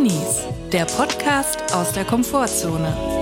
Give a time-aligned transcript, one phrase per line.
[0.00, 3.19] Drinnies, der Podcast aus der Komfortzone.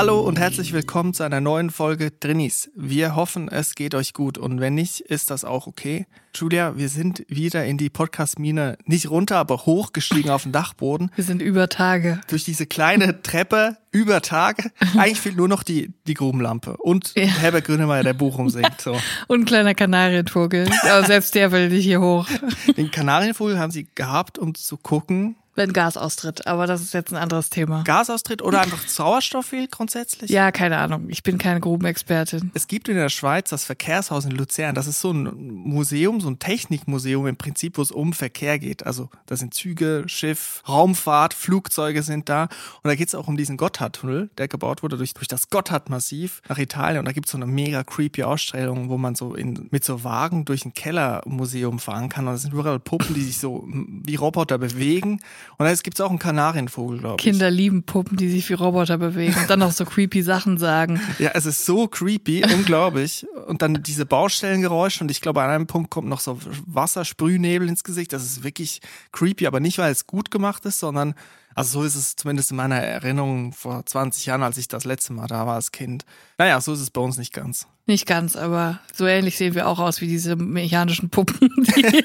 [0.00, 2.70] Hallo und herzlich willkommen zu einer neuen Folge Drinnies.
[2.74, 6.06] Wir hoffen, es geht euch gut und wenn nicht, ist das auch okay.
[6.34, 11.10] Julia, wir sind wieder in die Podcast-Mine nicht runter, aber hochgestiegen auf den Dachboden.
[11.16, 12.18] Wir sind über Tage.
[12.28, 14.70] Durch diese kleine Treppe über Tage.
[14.96, 17.24] Eigentlich fehlt nur noch die, die Grubenlampe und ja.
[17.24, 18.80] Herbert Grünemeyer, der Buch umsingt.
[18.80, 18.98] So.
[19.28, 20.66] und ein kleiner Kanarienvogel.
[20.84, 22.26] Aber selbst der will nicht hier hoch.
[22.74, 27.12] Den Kanarienvogel haben sie gehabt, um zu gucken, wenn Gas austritt, aber das ist jetzt
[27.12, 27.82] ein anderes Thema.
[27.84, 30.30] Gasaustritt oder einfach Sauerstoff fehlt grundsätzlich?
[30.30, 31.08] Ja, keine Ahnung.
[31.08, 32.50] Ich bin keine Grubenexpertin.
[32.54, 34.74] Es gibt in der Schweiz das Verkehrshaus in Luzern.
[34.74, 38.86] Das ist so ein Museum, so ein Technikmuseum im Prinzip, wo es um Verkehr geht.
[38.86, 42.44] Also da sind Züge, Schiff, Raumfahrt, Flugzeuge sind da.
[42.82, 46.40] Und da geht es auch um diesen Gotthardtunnel, der gebaut wurde durch, durch das Gotthardmassiv
[46.48, 47.00] nach Italien.
[47.00, 50.04] Und da gibt es so eine mega creepy Ausstellung, wo man so in, mit so
[50.04, 52.26] Wagen durch ein Kellermuseum fahren kann.
[52.26, 55.20] Und da sind überall Puppen, die sich so wie Roboter bewegen.
[55.58, 57.24] Und jetzt gibt es auch einen Kanarienvogel, glaube ich.
[57.24, 61.00] Kinder lieben Puppen, die sich wie Roboter bewegen und dann noch so creepy Sachen sagen.
[61.18, 63.26] Ja, es ist so creepy, unglaublich.
[63.46, 67.84] Und dann diese Baustellengeräusche und ich glaube, an einem Punkt kommt noch so Wassersprühnebel ins
[67.84, 68.12] Gesicht.
[68.12, 68.80] Das ist wirklich
[69.12, 71.14] creepy, aber nicht, weil es gut gemacht ist, sondern
[71.54, 75.12] also so ist es zumindest in meiner Erinnerung vor 20 Jahren, als ich das letzte
[75.12, 76.04] Mal da war als Kind.
[76.38, 77.66] Naja, so ist es bei uns nicht ganz.
[77.86, 82.04] Nicht ganz, aber so ähnlich sehen wir auch aus wie diese mechanischen Puppen, die,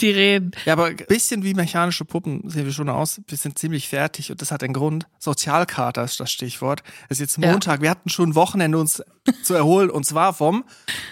[0.00, 0.50] die reden.
[0.66, 3.20] Ja, aber ein bisschen wie mechanische Puppen sehen wir schon aus.
[3.26, 5.06] Wir sind ziemlich fertig und das hat einen Grund.
[5.18, 6.82] Sozialkater ist das Stichwort.
[7.08, 7.78] Es ist jetzt Montag.
[7.78, 7.82] Ja.
[7.82, 9.02] Wir hatten schon ein Wochenende uns
[9.42, 10.64] zu erholen und zwar vom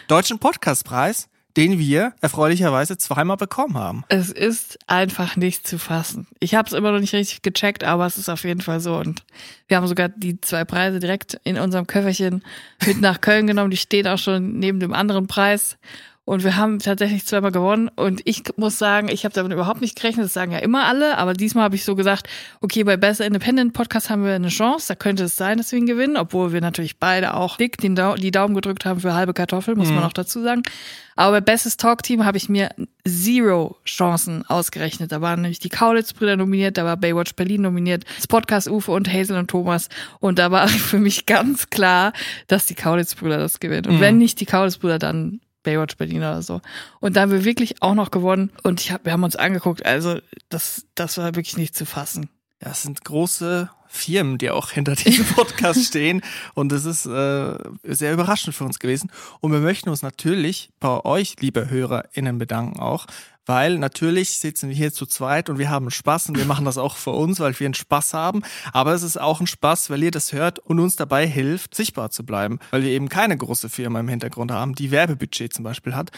[0.06, 4.04] Deutschen Podcastpreis den wir erfreulicherweise zweimal bekommen haben.
[4.08, 6.26] Es ist einfach nicht zu fassen.
[6.38, 8.96] Ich habe es immer noch nicht richtig gecheckt, aber es ist auf jeden Fall so.
[8.96, 9.22] Und
[9.68, 12.42] wir haben sogar die zwei Preise direkt in unserem Köfferchen
[12.86, 13.70] mit nach Köln genommen.
[13.70, 15.76] Die stehen auch schon neben dem anderen Preis.
[16.30, 17.90] Und wir haben tatsächlich zweimal gewonnen.
[17.96, 20.26] Und ich muss sagen, ich habe damit überhaupt nicht gerechnet.
[20.26, 21.18] Das sagen ja immer alle.
[21.18, 22.28] Aber diesmal habe ich so gesagt,
[22.60, 24.86] okay, bei Besser Independent Podcast haben wir eine Chance.
[24.86, 26.16] Da könnte es sein, dass wir ihn gewinnen.
[26.16, 29.74] Obwohl wir natürlich beide auch dick den da die Daumen gedrückt haben für halbe Kartoffel,
[29.74, 29.96] muss mhm.
[29.96, 30.62] man auch dazu sagen.
[31.16, 32.68] Aber bei Bestes Talk Team habe ich mir
[33.04, 35.10] zero Chancen ausgerechnet.
[35.10, 39.12] Da waren nämlich die Kaulitz-Brüder nominiert, da war Baywatch Berlin nominiert, das Podcast Ufe und
[39.12, 39.88] Hazel und Thomas.
[40.20, 42.12] Und da war für mich ganz klar,
[42.46, 43.88] dass die Kaulitz-Brüder das gewinnen.
[43.88, 44.00] Und mhm.
[44.00, 46.60] wenn nicht die Kaulitz-Brüder, dann Baywatch Berlin oder so.
[47.00, 48.50] Und da haben wir wirklich auch noch gewonnen.
[48.62, 52.30] Und ich hab, wir haben uns angeguckt, also das, das war wirklich nicht zu fassen.
[52.62, 56.22] Ja, es sind große Firmen, die auch hinter diesem Podcast stehen.
[56.54, 59.10] Und es ist äh, sehr überraschend für uns gewesen.
[59.40, 63.06] Und wir möchten uns natürlich bei euch, liebe HörerInnen, bedanken auch,
[63.46, 66.78] weil natürlich sitzen wir hier zu zweit und wir haben Spaß und wir machen das
[66.78, 68.42] auch für uns, weil wir einen Spaß haben.
[68.72, 72.10] Aber es ist auch ein Spaß, weil ihr das hört und uns dabei hilft, sichtbar
[72.10, 75.94] zu bleiben, weil wir eben keine große Firma im Hintergrund haben, die Werbebudget zum Beispiel
[75.94, 76.10] hat.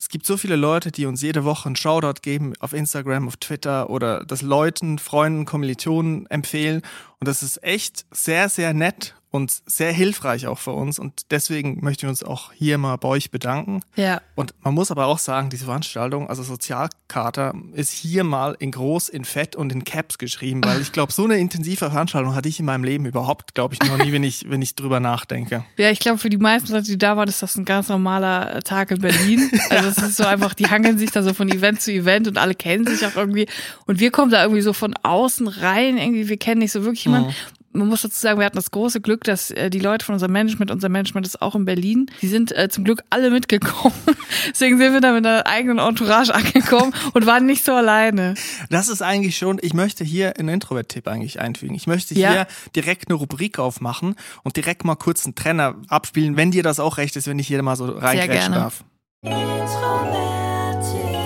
[0.00, 3.36] Es gibt so viele Leute, die uns jede Woche einen Shoutout geben auf Instagram, auf
[3.36, 6.82] Twitter oder das Leuten, Freunden, Kommilitonen empfehlen.
[7.18, 10.98] Und das ist echt sehr, sehr nett und sehr hilfreich auch für uns.
[10.98, 13.82] Und deswegen möchten wir uns auch hier mal bei euch bedanken.
[13.96, 14.22] Ja.
[14.34, 19.08] Und man muss aber auch sagen, diese Veranstaltung, also Sozialkater, ist hier mal in groß,
[19.10, 22.58] in Fett und in Caps geschrieben, weil ich glaube, so eine intensive Veranstaltung hatte ich
[22.58, 25.64] in meinem Leben überhaupt, glaube ich, noch nie, wenn ich, wenn ich drüber nachdenke.
[25.76, 28.60] Ja, ich glaube, für die meisten Leute, die da waren, ist das ein ganz normaler
[28.62, 29.50] Tag in Berlin.
[29.70, 32.38] Also es ist so einfach, die hangeln sich da so von Event zu Event und
[32.38, 33.46] alle kennen sich auch irgendwie.
[33.86, 37.04] Und wir kommen da irgendwie so von außen rein, irgendwie, wir kennen nicht so wirklich
[37.04, 37.28] jemanden.
[37.28, 40.14] Mhm man muss dazu sagen, wir hatten das große Glück, dass äh, die Leute von
[40.14, 43.94] unserem Management, unser Management ist auch in Berlin, die sind äh, zum Glück alle mitgekommen.
[44.48, 48.34] Deswegen sind wir da mit einer eigenen Entourage angekommen und waren nicht so alleine.
[48.70, 51.74] Das ist eigentlich schon, ich möchte hier einen Introvert-Tipp eigentlich einfügen.
[51.74, 52.46] Ich möchte hier ja.
[52.74, 56.98] direkt eine Rubrik aufmachen und direkt mal kurz einen Trenner abspielen, wenn dir das auch
[56.98, 58.84] recht ist, wenn ich hier mal so reingrätschen darf.
[59.22, 61.18] Introvert-Tipp.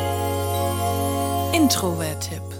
[1.54, 2.51] Introvert-Tipp.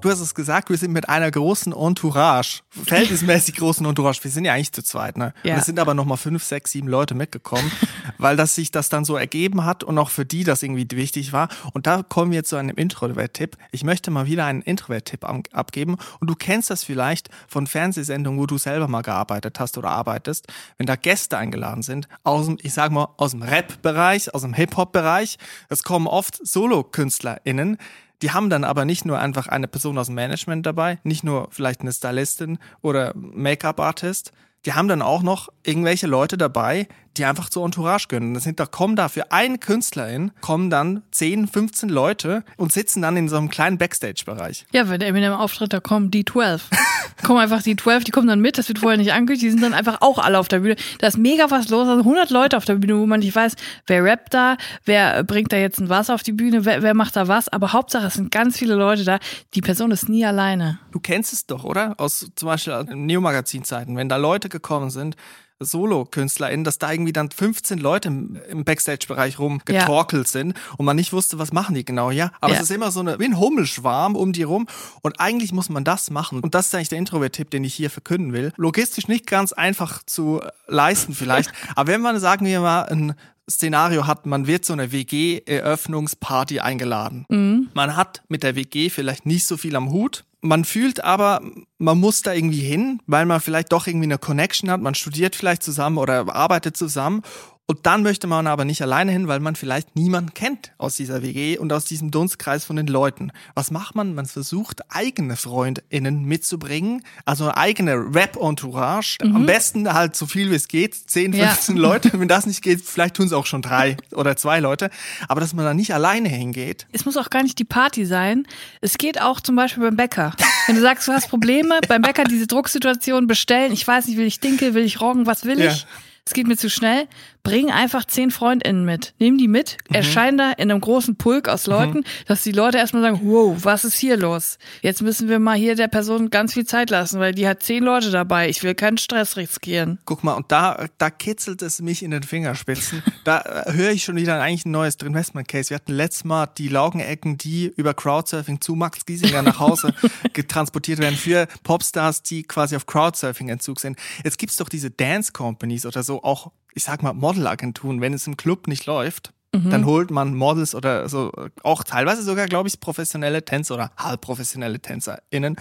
[0.00, 4.24] Du hast es gesagt, wir sind mit einer großen Entourage, verhältnismäßig großen Entourage.
[4.24, 5.34] Wir sind ja eigentlich zu zweit, ne?
[5.42, 5.56] Ja.
[5.56, 7.70] Es sind aber nochmal fünf, sechs, sieben Leute mitgekommen,
[8.18, 11.34] weil das sich das dann so ergeben hat und auch für die das irgendwie wichtig
[11.34, 11.48] war.
[11.74, 13.58] Und da kommen wir zu einem Introvert-Tipp.
[13.72, 15.96] Ich möchte mal wieder einen Introvert-Tipp abgeben.
[16.18, 20.46] Und du kennst das vielleicht von Fernsehsendungen, wo du selber mal gearbeitet hast oder arbeitest,
[20.78, 24.54] wenn da Gäste eingeladen sind, aus dem, ich sag mal, aus dem Rap-Bereich, aus dem
[24.54, 25.36] Hip-Hop-Bereich.
[25.68, 27.76] Es kommen oft Solo-KünstlerInnen,
[28.22, 31.48] die haben dann aber nicht nur einfach eine Person aus dem Management dabei, nicht nur
[31.50, 34.32] vielleicht eine Stylistin oder Make-up-Artist,
[34.66, 36.86] die haben dann auch noch irgendwelche Leute dabei,
[37.20, 38.32] die einfach zur Entourage gönnen.
[38.32, 43.02] Das sind, da kommen da für eine Künstlerin, kommen dann 10, 15 Leute und sitzen
[43.02, 44.64] dann in so einem kleinen Backstage-Bereich.
[44.72, 46.70] Ja, wenn der Eminem auftritt, da kommen die 12.
[47.22, 49.62] kommen einfach die 12, die kommen dann mit, das wird vorher nicht angekündigt, die sind
[49.62, 50.76] dann einfach auch alle auf der Bühne.
[50.98, 53.54] Da ist mega was los, also 100 Leute auf der Bühne, wo man nicht weiß,
[53.86, 54.56] wer rappt da,
[54.86, 57.74] wer bringt da jetzt ein Was auf die Bühne, wer, wer macht da was, aber
[57.74, 59.18] Hauptsache es sind ganz viele Leute da,
[59.52, 60.78] die Person ist nie alleine.
[60.90, 61.94] Du kennst es doch, oder?
[61.98, 65.16] Aus zum Beispiel Neo-Magazin-Zeiten, wenn da Leute gekommen sind,
[65.60, 70.30] Solo-KünstlerInnen, dass da irgendwie dann 15 Leute im Backstage-Bereich rumgetorkelt ja.
[70.30, 72.32] sind und man nicht wusste, was machen die genau, ja.
[72.40, 72.58] Aber ja.
[72.58, 74.66] es ist immer so eine, wie ein Hummelschwarm um die rum
[75.02, 76.40] und eigentlich muss man das machen.
[76.40, 78.52] Und das ist eigentlich der Introvert-Tipp, den ich hier verkünden will.
[78.56, 83.14] Logistisch nicht ganz einfach zu leisten vielleicht, aber wenn man, sagen wir mal, ein
[83.50, 87.26] Szenario hat, man wird zu einer WG-Eröffnungsparty eingeladen.
[87.28, 87.68] Mhm.
[87.74, 91.40] Man hat mit der WG vielleicht nicht so viel am Hut, man fühlt aber,
[91.78, 95.36] man muss da irgendwie hin, weil man vielleicht doch irgendwie eine Connection hat, man studiert
[95.36, 97.22] vielleicht zusammen oder arbeitet zusammen
[97.70, 101.22] und dann möchte man aber nicht alleine hin, weil man vielleicht niemanden kennt aus dieser
[101.22, 103.30] WG und aus diesem Dunstkreis von den Leuten.
[103.54, 104.12] Was macht man?
[104.16, 109.18] Man versucht, eigene FreundInnen mitzubringen, also eigene Rap-Entourage.
[109.22, 109.36] Mhm.
[109.36, 111.80] Am besten halt so viel wie es geht, 10, 15 ja.
[111.80, 112.10] Leute.
[112.12, 114.90] Wenn das nicht geht, vielleicht tun es auch schon drei oder zwei Leute.
[115.28, 116.88] Aber dass man da nicht alleine hingeht.
[116.90, 118.48] Es muss auch gar nicht die Party sein.
[118.80, 120.34] Es geht auch zum Beispiel beim Bäcker.
[120.66, 124.26] Wenn du sagst, du hast Probleme, beim Bäcker diese Drucksituation bestellen, ich weiß nicht, will
[124.26, 125.86] ich Dinkel, will ich Roggen, was will ich?
[126.30, 127.08] es geht mir zu schnell,
[127.42, 129.14] bring einfach zehn FreundInnen mit.
[129.18, 129.96] Nimm die mit, mhm.
[129.96, 132.04] erschein da in einem großen Pulk aus Leuten, mhm.
[132.26, 134.58] dass die Leute erstmal sagen, wow, was ist hier los?
[134.82, 137.82] Jetzt müssen wir mal hier der Person ganz viel Zeit lassen, weil die hat zehn
[137.82, 138.48] Leute dabei.
[138.48, 139.98] Ich will keinen Stress riskieren.
[140.04, 143.02] Guck mal, und da, da kitzelt es mich in den Fingerspitzen.
[143.24, 145.70] da äh, höre ich schon wieder eigentlich ein neues Investment-Case.
[145.70, 149.94] Wir hatten letztes Mal die Laugenecken, die über Crowdsurfing zu Max Giesinger nach Hause
[150.32, 153.98] getransportiert werden für Popstars, die quasi auf Crowdsurfing-Entzug sind.
[154.24, 158.36] Jetzt gibt's doch diese Dance-Companies oder so, auch, ich sag mal, Modelagenturen, wenn es im
[158.36, 159.70] Club nicht läuft, mhm.
[159.70, 161.32] dann holt man Models oder so,
[161.62, 165.56] auch teilweise sogar, glaube ich, professionelle Tänzer oder halbprofessionelle TänzerInnen,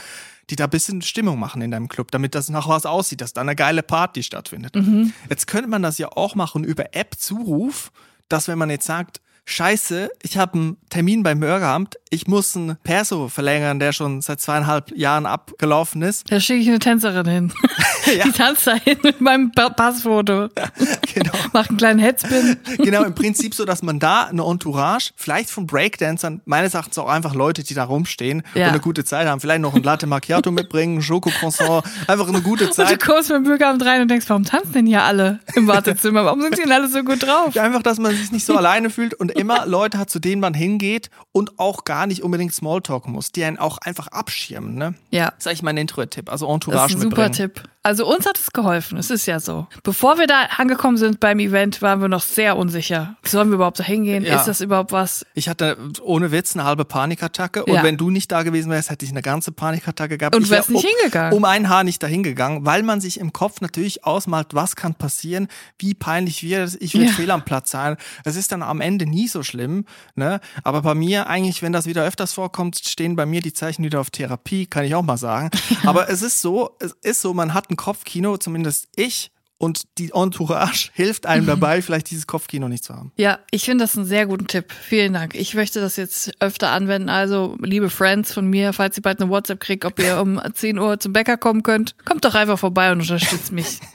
[0.50, 3.34] die da ein bisschen Stimmung machen in deinem Club, damit das nach was aussieht, dass
[3.34, 4.76] da eine geile Party stattfindet.
[4.76, 5.14] Mhm.
[5.30, 7.92] Jetzt könnte man das ja auch machen über App-Zuruf,
[8.28, 12.78] dass wenn man jetzt sagt, Scheiße, ich habe einen Termin beim Bürgeramt, ich muss einen
[12.84, 16.32] Perso verlängern, der schon seit zweieinhalb Jahren abgelaufen ist.
[16.32, 17.54] Da schicke ich eine Tänzerin hin.
[18.18, 18.24] ja.
[18.24, 20.50] Die tanzt da hin mit meinem Passfoto.
[21.14, 21.32] genau.
[21.54, 22.58] Macht einen kleinen Headspin.
[22.78, 27.10] genau, im Prinzip so, dass man da eine Entourage, vielleicht von Breakdancern, meines Erachtens auch
[27.10, 28.66] einfach Leute, die da rumstehen ja.
[28.66, 32.72] und eine gute Zeit haben, vielleicht noch ein Latte Macchiato mitbringen, Schokocroissant, einfach eine gute
[32.72, 32.92] Zeit.
[32.92, 36.26] Und du kommst beim Bürgeramt rein und denkst, warum tanzen denn hier alle im Wartezimmer?
[36.26, 37.54] Warum sind die denn alle so gut drauf?
[37.54, 40.42] Ja, einfach, dass man sich nicht so alleine fühlt und immer Leute hat, zu denen
[40.42, 44.76] man hingeht und auch gar nicht unbedingt Smalltalken muss, die einen auch einfach abschirmen.
[44.76, 44.96] Ne?
[45.12, 45.32] Ja.
[45.32, 46.32] Das ist eigentlich mein Intro-Tipp.
[46.32, 47.64] Also Entourage das ist ein super Tipp.
[47.82, 49.66] Also uns hat es geholfen, es ist ja so.
[49.84, 53.16] Bevor wir da angekommen sind beim Event, waren wir noch sehr unsicher.
[53.26, 54.26] Sollen wir überhaupt da hingehen?
[54.26, 54.36] Ja.
[54.36, 55.26] Ist das überhaupt was?
[55.34, 57.84] Ich hatte ohne Witz eine halbe Panikattacke und ja.
[57.84, 60.36] wenn du nicht da gewesen wärst, hätte ich eine ganze Panikattacke gehabt.
[60.36, 61.38] Und du wärst nicht um, hingegangen?
[61.38, 64.94] Um ein Haar nicht dahin gegangen, weil man sich im Kopf natürlich ausmalt, was kann
[64.96, 65.48] passieren,
[65.78, 67.14] wie peinlich wird es, ich will ja.
[67.14, 67.96] fehl am Platz sein.
[68.26, 69.86] Es ist dann am Ende nie so schlimm,
[70.16, 70.42] ne?
[70.66, 74.02] Aber bei mir eigentlich, wenn das wieder öfters vorkommt, stehen bei mir die Zeichen wieder
[74.02, 75.50] auf Therapie, kann ich auch mal sagen.
[75.86, 80.12] Aber es ist so, es ist so, man hat ein Kopfkino, zumindest ich, und die
[80.14, 83.12] Entourage hilft einem dabei, vielleicht dieses Kopfkino nicht zu haben.
[83.18, 84.72] Ja, ich finde das einen sehr guten Tipp.
[84.72, 85.36] Vielen Dank.
[85.36, 87.10] Ich möchte das jetzt öfter anwenden.
[87.10, 90.80] Also, liebe Friends von mir, falls ihr bald eine WhatsApp kriegt, ob ihr um 10
[90.80, 93.80] Uhr zum Bäcker kommen könnt, kommt doch einfach vorbei und unterstützt mich.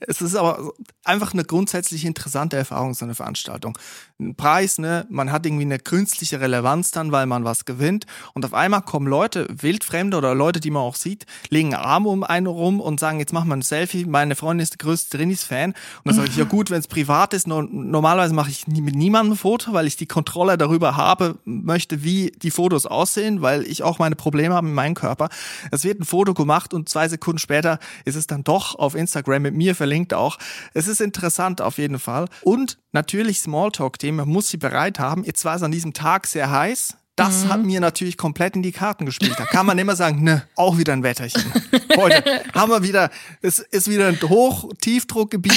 [0.00, 0.72] Es ist aber
[1.04, 3.76] einfach eine grundsätzlich interessante Erfahrung, so eine Veranstaltung.
[4.20, 8.04] Ein Preis, ne, man hat irgendwie eine künstliche Relevanz dann, weil man was gewinnt.
[8.34, 12.24] Und auf einmal kommen Leute, Wildfremde oder Leute, die man auch sieht, legen Arm um
[12.24, 14.06] einen rum und sagen, jetzt machen wir ein Selfie.
[14.06, 15.70] Meine Freundin ist der größte Drinis-Fan.
[15.70, 18.96] Und dann sage ich, ja gut, wenn es privat ist, normalerweise mache ich nie, mit
[18.96, 23.62] niemandem ein Foto, weil ich die Kontrolle darüber habe, möchte, wie die Fotos aussehen, weil
[23.68, 25.28] ich auch meine Probleme habe mit meinem Körper.
[25.70, 29.42] Es wird ein Foto gemacht und zwei Sekunden später ist es dann doch auf Instagram
[29.42, 30.38] mit mir verlinkt auch.
[30.74, 32.26] Es ist interessant auf jeden Fall.
[32.42, 35.24] Und natürlich Smalltalk-Themen, man muss sie bereit haben.
[35.24, 36.96] Jetzt war es an diesem Tag sehr heiß.
[37.18, 37.48] Das mhm.
[37.48, 39.34] hat mir natürlich komplett in die Karten gespielt.
[39.38, 41.42] Da kann man immer sagen, ne, auch wieder ein Wetterchen.
[41.96, 42.22] Heute
[42.54, 43.10] haben wir wieder,
[43.42, 45.52] es ist wieder ein Hoch-Tiefdruckgebiet.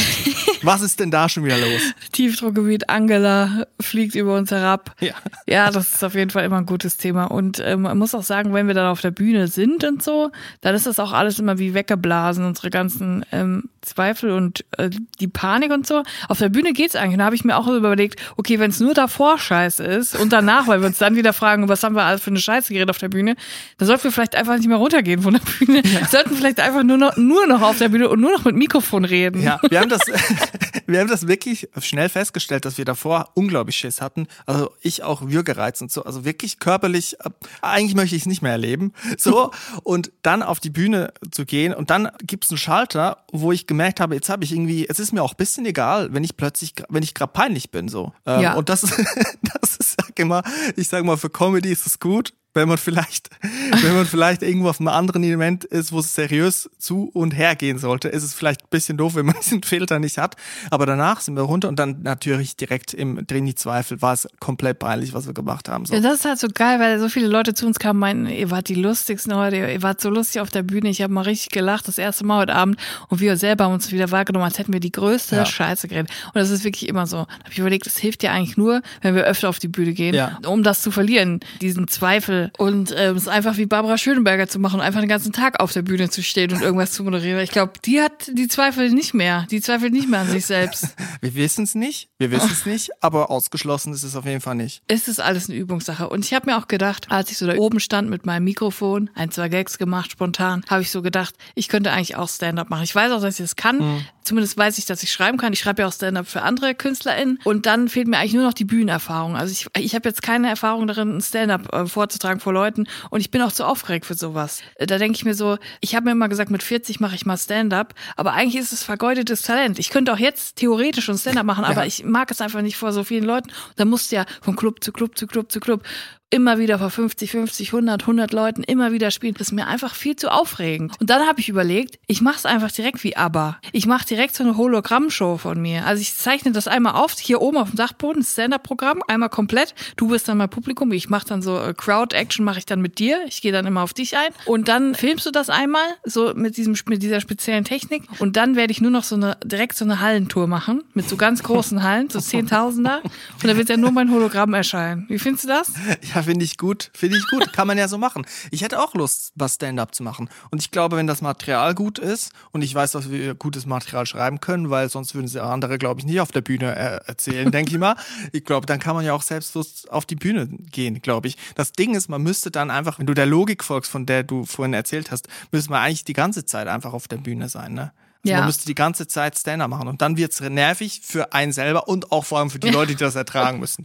[0.64, 1.82] Was ist denn da schon wieder los?
[2.14, 4.96] Tiefdruckgebiet, Angela fliegt über uns herab.
[5.02, 5.14] Ja.
[5.46, 7.26] ja, das ist auf jeden Fall immer ein gutes Thema.
[7.26, 10.32] Und ähm, man muss auch sagen, wenn wir dann auf der Bühne sind und so,
[10.62, 14.90] dann ist das auch alles immer wie weggeblasen, unsere ganzen ähm, Zweifel und äh,
[15.20, 16.02] die Panik und so.
[16.28, 17.14] Auf der Bühne geht's eigentlich.
[17.14, 20.34] Und da habe ich mir auch überlegt, okay, wenn es nur davor scheiße ist und
[20.34, 22.70] danach, weil wir uns dann wieder fragen, fragen, was haben wir alles für eine Scheiße
[22.70, 23.36] geredet auf der Bühne,
[23.78, 25.82] dann sollten wir vielleicht einfach nicht mehr runtergehen von der Bühne.
[25.84, 26.08] Ja.
[26.08, 29.06] Sollten vielleicht einfach nur noch, nur noch auf der Bühne und nur noch mit Mikrofon
[29.06, 29.42] reden.
[29.42, 30.02] Ja, wir haben das,
[30.88, 34.28] wir haben das wirklich schnell festgestellt, dass wir davor unglaublich Schiss hatten.
[34.46, 36.04] Also ich auch Würgereiz und so.
[36.04, 37.30] Also wirklich körperlich, äh,
[37.62, 38.94] eigentlich möchte ich es nicht mehr erleben.
[39.18, 39.52] So.
[39.84, 43.68] Und dann auf die Bühne zu gehen und dann gibt es einen Schalter, wo ich
[43.68, 46.38] gemerkt habe, jetzt habe ich irgendwie, es ist mir auch ein bisschen egal, wenn ich
[46.38, 47.88] plötzlich, wenn ich gerade peinlich bin.
[47.88, 48.14] so.
[48.26, 48.54] Ähm, ja.
[48.54, 48.82] Und das,
[49.62, 50.44] das ist, sag immer,
[50.76, 53.30] ich sage mal, für Comedy ist es gut, wenn man vielleicht,
[53.82, 57.56] wenn man vielleicht irgendwo auf einem anderen Element ist, wo es seriös zu und her
[57.56, 60.36] gehen sollte, ist es vielleicht ein bisschen doof, wenn man diesen Filter nicht hat.
[60.70, 65.14] Aber danach sind wir runter und dann natürlich direkt im Trini-Zweifel war es komplett peinlich,
[65.14, 65.86] was wir gemacht haben.
[65.86, 65.94] So.
[65.94, 68.26] Ja, das ist halt so geil, weil so viele Leute zu uns kamen und meinten,
[68.28, 71.22] ihr wart die lustigsten heute, ihr wart so lustig auf der Bühne, ich habe mal
[71.22, 72.78] richtig gelacht, das erste Mal heute Abend
[73.10, 75.46] und wir selber haben uns wieder wahrgenommen, als hätten wir die größte ja.
[75.46, 76.12] Scheiße geredet.
[76.28, 77.18] Und das ist wirklich immer so.
[77.18, 79.94] Da habe ich überlegt, es hilft ja eigentlich nur, wenn wir öfter auf die Bühne
[79.94, 80.40] gehen, ja.
[80.46, 84.82] um das zu verlieren, diesen Zweifel und ähm, es einfach wie Barbara Schöneberger zu machen,
[84.82, 87.40] einfach den ganzen Tag auf der Bühne zu stehen und irgendwas zu moderieren.
[87.42, 89.46] Ich glaube, die hat die Zweifel nicht mehr.
[89.52, 90.96] Die zweifelt nicht mehr an sich selbst.
[91.22, 94.56] Wir wissen es nicht, wir wissen es nicht, aber ausgeschlossen ist es auf jeden Fall
[94.56, 94.82] nicht.
[94.88, 96.10] Es ist alles eine Übungssache.
[96.10, 99.10] Und ich habe mir auch gedacht, als ich so da oben stand mit meinem Mikrofon,
[99.14, 102.84] ein, zwei Gags gemacht, spontan, habe ich so gedacht, ich könnte eigentlich auch Stand-up machen.
[102.84, 103.78] Ich weiß auch, dass ich das kann.
[103.78, 104.06] Mhm.
[104.24, 105.54] Zumindest weiß ich, dass ich schreiben kann.
[105.54, 107.40] Ich schreibe ja auch Stand-up für andere KünstlerInnen.
[107.44, 109.36] Und dann fehlt mir eigentlich nur noch die Bühnenerfahrung.
[109.36, 112.88] Also ich, ich habe jetzt keine Erfahrung darin, ein Stand-up äh, vorzutragen vor Leuten.
[113.10, 114.62] Und ich bin auch zu aufgeregt für sowas.
[114.78, 117.38] Da denke ich mir so, ich habe mir immer gesagt, mit 40 mache ich mal
[117.38, 117.94] Stand-up.
[118.16, 119.80] Aber eigentlich ist es vergeudetes Talent.
[119.80, 121.88] Ich könnte auch jetzt theoretisch schon Stand-up machen, aber ja.
[121.88, 123.52] ich mag es einfach nicht vor so vielen Leuten.
[123.76, 125.84] Da musst du ja von Club zu Club zu Club zu Club
[126.32, 129.36] immer wieder vor 50, 50, 100, 100 Leuten immer wieder spielen.
[129.38, 130.94] Das ist mir einfach viel zu aufregend.
[131.00, 133.60] Und dann habe ich überlegt, ich mache es einfach direkt wie ABBA.
[133.74, 135.86] Ich mache direkt so eine Hologrammshow von mir.
[135.86, 139.76] Also ich zeichne das einmal auf, hier oben auf dem Dachboden, Stand-Up-Programm, einmal komplett.
[139.98, 140.92] Du bist dann mein Publikum.
[140.94, 143.20] Ich mache dann so äh, Crowd-Action, mache ich dann mit dir.
[143.28, 144.30] Ich gehe dann immer auf dich ein.
[144.46, 148.04] Und dann filmst du das einmal, so mit, diesem, mit dieser speziellen Technik.
[148.20, 151.18] Und dann werde ich nur noch so eine, direkt so eine Hallentour machen, mit so
[151.18, 153.02] ganz großen Hallen, so Zehntausender.
[153.04, 155.06] Und da wird ja nur mein Hologramm erscheinen.
[155.10, 155.74] Wie findest du das?
[156.16, 156.92] Ja, finde ich gut.
[156.94, 157.54] Finde ich gut.
[157.54, 158.26] Kann man ja so machen.
[158.52, 160.30] Ich hätte auch Lust, was Stand-up zu machen.
[160.50, 164.06] Und ich glaube, wenn das Material gut ist und ich weiß, dass wir gutes Material
[164.06, 167.52] schreiben können, weil sonst würden sie andere, glaube ich, nicht auf der Bühne äh, erzählen,
[167.52, 167.96] denke ich mal.
[168.32, 171.38] Ich glaube, dann kann man ja auch selbstlos auf die Bühne gehen, glaube ich.
[171.56, 174.46] Das Ding ist, man müsste dann einfach, wenn du der Logik folgst, von der du
[174.46, 177.92] vorhin erzählt hast, müsste man eigentlich die ganze Zeit einfach auf der Bühne sein, ne?
[178.24, 178.38] Also ja.
[178.38, 182.12] Man müsste die ganze Zeit Stand-up machen und dann wird's nervig für einen selber und
[182.12, 183.84] auch vor allem für die Leute, die das ertragen müssen.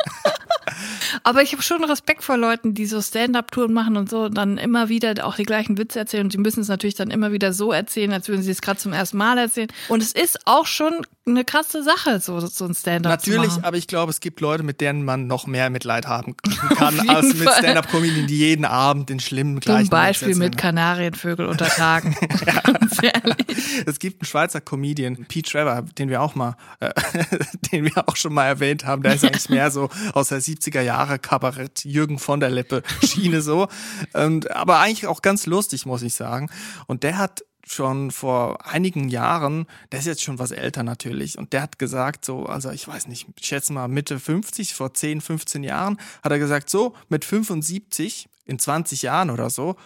[1.22, 4.58] Aber ich habe schon Respekt vor Leuten, die so Stand-up-Touren machen und so und dann
[4.58, 6.24] immer wieder auch die gleichen Witze erzählen.
[6.24, 8.78] Und die müssen es natürlich dann immer wieder so erzählen, als würden sie es gerade
[8.78, 9.68] zum ersten Mal erzählen.
[9.88, 13.88] Und es ist auch schon eine krasse Sache, so, so ein Stand-up Natürlich, aber ich
[13.88, 16.36] glaube, es gibt Leute, mit denen man noch mehr Mitleid haben
[16.76, 21.66] kann, als mit Stand-up-Comedien, die jeden Abend den schlimmen gleichen Zum Beispiel mit Kanarienvögel unter
[21.66, 22.16] Tagen.
[23.86, 26.92] es gibt einen Schweizer Comedian, Pete Trevor, den wir auch mal, äh,
[27.72, 29.02] den wir auch schon mal erwähnt haben.
[29.02, 33.40] Der ist eigentlich mehr so aus der 70er Jahre Kabarett, Jürgen von der Lippe Schiene
[33.40, 33.68] so.
[34.12, 36.48] Und, aber eigentlich auch ganz lustig, muss ich sagen.
[36.86, 41.52] Und der hat schon vor einigen Jahren, der ist jetzt schon was älter natürlich, und
[41.52, 45.20] der hat gesagt, so, also ich weiß nicht, ich schätze mal Mitte 50, vor 10,
[45.20, 49.76] 15 Jahren, hat er gesagt, so, mit 75, in 20 Jahren oder so,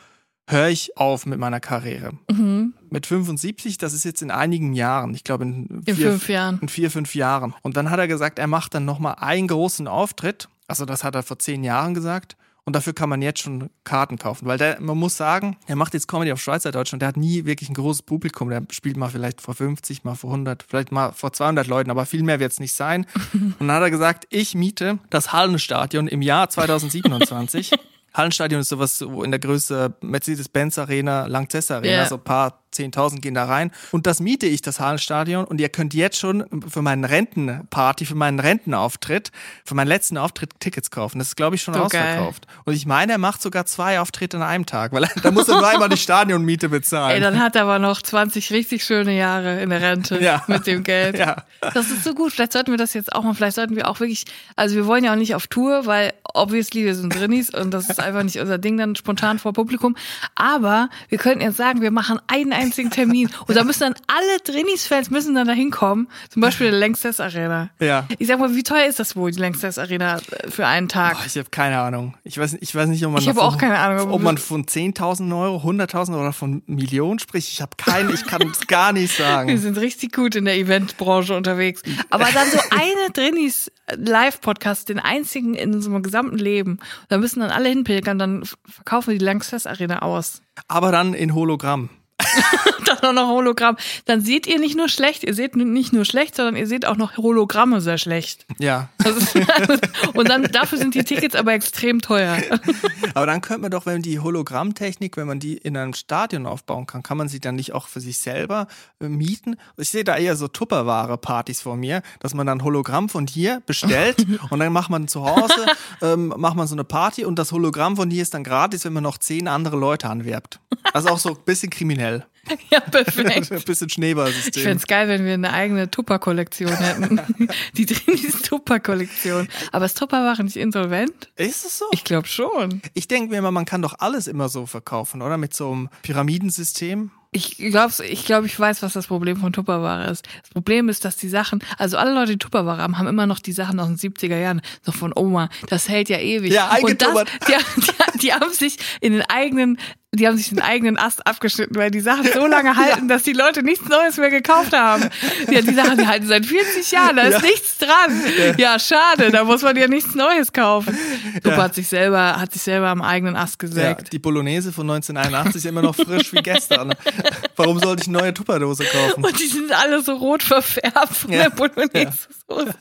[0.50, 2.12] höre ich auf mit meiner Karriere.
[2.30, 2.74] Mhm.
[2.90, 6.58] Mit 75, das ist jetzt in einigen Jahren, ich glaube in, in vier, fünf Jahren.
[6.60, 7.54] In vier, fünf Jahren.
[7.62, 10.48] Und dann hat er gesagt, er macht dann nochmal einen großen Auftritt.
[10.66, 12.36] Also das hat er vor zehn Jahren gesagt.
[12.64, 14.46] Und dafür kann man jetzt schon Karten kaufen.
[14.46, 17.44] Weil der, man muss sagen, er macht jetzt Comedy auf Schweizerdeutsch und der hat nie
[17.44, 18.50] wirklich ein großes Publikum.
[18.50, 22.06] Der spielt mal vielleicht vor 50, mal vor 100, vielleicht mal vor 200 Leuten, aber
[22.06, 23.06] viel mehr wird es nicht sein.
[23.32, 27.72] Und dann hat er gesagt, ich miete das Hallenstadion im Jahr 2027.
[28.14, 32.06] Hallenstadion ist sowas so in der Größe Mercedes-Benz Arena, Langzess Arena, yeah.
[32.06, 33.70] so ein paar 10.000 gehen da rein.
[33.90, 35.44] Und das miete ich, das Hallenstadion.
[35.44, 39.32] Und ihr könnt jetzt schon für meinen Rentenparty, für meinen Rentenauftritt,
[39.64, 41.18] für meinen letzten Auftritt Tickets kaufen.
[41.18, 42.46] Das ist, glaube ich, schon so ausverkauft.
[42.46, 42.56] Geil.
[42.64, 45.56] Und ich meine, er macht sogar zwei Auftritte an einem Tag, weil da muss er
[45.56, 47.16] nur einmal die Stadionmiete bezahlen.
[47.16, 50.44] Ey, dann hat er aber noch 20 richtig schöne Jahre in der Rente ja.
[50.46, 51.18] mit dem Geld.
[51.18, 51.44] Ja.
[51.74, 52.32] Das ist so gut.
[52.32, 54.24] Vielleicht sollten wir das jetzt auch mal, vielleicht sollten wir auch wirklich,
[54.56, 57.90] also wir wollen ja auch nicht auf Tour, weil obviously wir sind Drinnies und das
[57.90, 59.96] ist einfach nicht unser Ding dann spontan vor Publikum.
[60.34, 63.30] Aber wir könnten jetzt sagen, wir machen einen einzigen Termin.
[63.46, 66.08] Und da müssen dann alle Trainingsfans müssen dann da hinkommen.
[66.28, 67.70] Zum Beispiel der Längstes Arena.
[67.80, 68.06] Ja.
[68.18, 71.14] Ich sag mal, wie teuer ist das wohl, die Längstes Arena äh, für einen Tag?
[71.18, 72.14] Boah, ich habe keine Ahnung.
[72.24, 74.10] Ich weiß, ich weiß nicht, ob man Ich davon- auch keine Ahnung.
[74.12, 77.48] ob man von 10.000 Euro, 100.000 oder von Millionen spricht.
[77.52, 79.58] Ich habe keine, ich kann es gar nicht Wir sagen.
[79.58, 81.82] sind richtig gut in der Eventbranche unterwegs.
[82.10, 86.78] Aber dann so eine Drinnies Live-Podcast, den einzigen in unserem gesamten Leben.
[87.08, 90.42] Da müssen dann alle hinpilgern, dann verkaufen wir die Langsess Arena aus.
[90.68, 91.88] Aber dann in Hologramm.
[92.86, 93.76] dann auch noch Hologramm.
[94.04, 96.96] Dann seht ihr nicht nur schlecht, ihr seht nicht nur schlecht, sondern ihr seht auch
[96.96, 98.46] noch Hologramme sehr schlecht.
[98.58, 98.88] Ja.
[99.04, 99.34] Ist,
[100.14, 102.38] und dann dafür sind die Tickets aber extrem teuer.
[103.14, 106.86] Aber dann könnte man doch, wenn die Hologrammtechnik, wenn man die in einem Stadion aufbauen
[106.86, 108.68] kann, kann man sie dann nicht auch für sich selber
[109.00, 109.56] äh, mieten?
[109.76, 114.24] Ich sehe da eher so Tupperware-Partys vor mir, dass man dann Hologramm von hier bestellt
[114.50, 115.66] und dann macht man zu Hause,
[116.02, 118.92] ähm, macht man so eine Party und das Hologramm von hier ist dann gratis, wenn
[118.92, 120.60] man noch zehn andere Leute anwerbt.
[120.92, 122.09] Also auch so ein bisschen kriminell.
[122.70, 123.52] Ja, perfekt.
[123.52, 124.62] ein bisschen Ich Schneeballsystem.
[124.62, 127.20] fänd's geil, wenn wir eine eigene Tupper-Kollektion hätten.
[127.76, 129.46] Die Drinis Tupper-Kollektion.
[129.72, 131.28] Aber ist Tupperware nicht insolvent?
[131.36, 131.84] Ist es so?
[131.92, 132.82] Ich glaube schon.
[132.94, 135.36] Ich denke mir immer, man kann doch alles immer so verkaufen, oder?
[135.36, 137.10] Mit so einem Pyramidensystem.
[137.32, 140.26] Ich glaube, ich, glaub, ich weiß, was das Problem von Tupperware ist.
[140.42, 143.38] Das Problem ist, dass die Sachen, also alle Leute, die Tupperware haben, haben immer noch
[143.38, 145.48] die Sachen aus den 70er Jahren, noch von Oma.
[145.68, 146.52] Das hält ja ewig.
[146.52, 147.52] Ja, Und das, die,
[147.82, 149.78] die, die haben sich in den eigenen,
[150.12, 153.32] die haben sich den eigenen Ast abgeschnitten, weil die Sachen so lange halten, dass die
[153.32, 155.08] Leute nichts Neues mehr gekauft haben.
[155.48, 157.40] Ja, die Sachen, die halten seit 40 Jahren, da ist Ja.
[157.42, 158.20] nichts dran.
[158.58, 158.78] Ja.
[158.80, 160.98] schade, da muss man ja nichts Neues kaufen.
[161.36, 161.62] Tupper Ja.
[161.62, 164.12] hat sich selber, hat sich selber am eigenen Ast Ja, gesägt.
[164.12, 166.92] die Bolognese von 1981 ist immer noch frisch wie gestern.
[167.56, 169.24] Warum sollte ich eine neue Tupperdose kaufen?
[169.24, 171.44] Und die sind alle so rot verfärbt von Ja.
[171.44, 172.74] der Bolognese-Soße.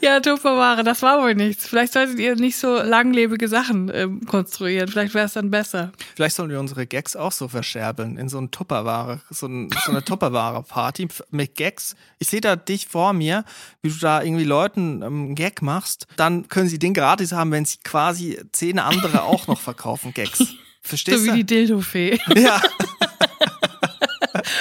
[0.00, 1.66] Ja, Tupperware, das war wohl nichts.
[1.66, 4.88] Vielleicht solltet ihr nicht so langlebige Sachen ähm, konstruieren.
[4.88, 5.92] Vielleicht wäre es dann besser.
[6.14, 9.90] Vielleicht sollen wir unsere Gags auch so verscherbeln in so ein Tupperware, so, ein, so
[9.90, 11.96] eine Tupperware-Party mit Gags.
[12.18, 13.44] Ich sehe da dich vor mir,
[13.82, 16.06] wie du da irgendwie Leuten ähm, einen Gag machst.
[16.16, 20.44] Dann können sie den gratis haben, wenn sie quasi zehn andere auch noch verkaufen, Gags.
[20.82, 21.36] Verstehst So wie du?
[21.38, 22.20] die Dildo-Fee.
[22.36, 22.60] ja,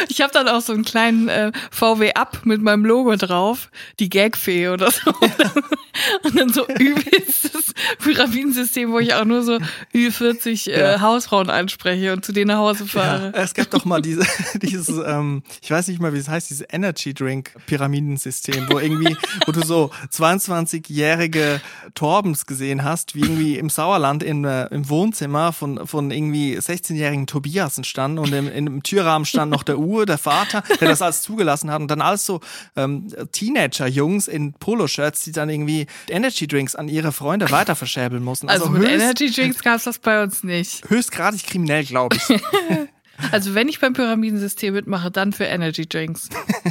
[0.10, 4.10] Ich habe dann auch so einen kleinen äh, VW Up mit meinem Logo drauf, die
[4.10, 5.12] Gagfee oder so.
[6.24, 9.60] Und dann so übelstes Pyramidensystem, wo ich auch nur so
[9.94, 11.02] Ü40 äh, Ja.
[11.02, 13.32] Hausfrauen anspreche und zu denen nach Hause fahre.
[13.36, 14.26] es gab doch mal diese,
[14.62, 19.16] dieses, ähm, ich weiß nicht mal, wie es heißt, dieses Energy Drink Pyramidensystem, wo irgendwie,
[19.46, 21.62] wo du so 22-jährige
[21.94, 27.28] Torbens gesehen hast, wie irgendwie im Sauerland in, äh, im Wohnzimmer von, von irgendwie 16-jährigen
[27.28, 31.22] Tobiasen standen und im, im Türrahmen stand noch der Uwe, der Vater, der das alles
[31.22, 32.42] zugelassen hat und dann alles so
[32.76, 38.50] ähm, Teenager-Jungs in Poloshirts, die dann irgendwie Energy Drinks an ihre Freunde weiter verschäbeln mussten.
[38.50, 40.90] Also, mit höchst, Energy Drinks gab's das bei uns nicht.
[40.90, 42.42] höchstgradig kriminell, glaube ich.
[43.32, 46.30] Also wenn ich beim Pyramidensystem mitmache, dann für Energy Drinks.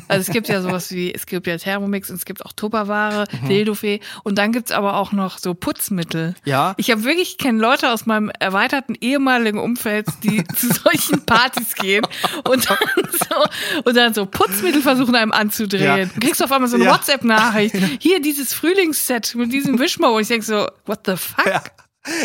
[0.09, 3.27] Also es gibt ja sowas wie, es gibt ja Thermomix und es gibt auch Tupperware,
[3.49, 6.35] Dildofee und dann gibt's aber auch noch so Putzmittel.
[6.45, 6.75] Ja.
[6.77, 11.75] Ich habe wirklich, ich kenne Leute aus meinem erweiterten ehemaligen Umfeld, die zu solchen Partys
[11.75, 12.07] gehen
[12.49, 12.79] und dann
[13.11, 15.83] so, und dann so Putzmittel versuchen einem anzudrehen.
[15.99, 16.05] Ja.
[16.05, 16.93] Du kriegst auf einmal so eine Ja.
[16.93, 17.75] WhatsApp-Nachricht.
[18.01, 20.15] Hier dieses Frühlingsset mit diesem Wischmower.
[20.17, 21.47] Und ich denk so, what the fuck?
[21.47, 21.63] Ja.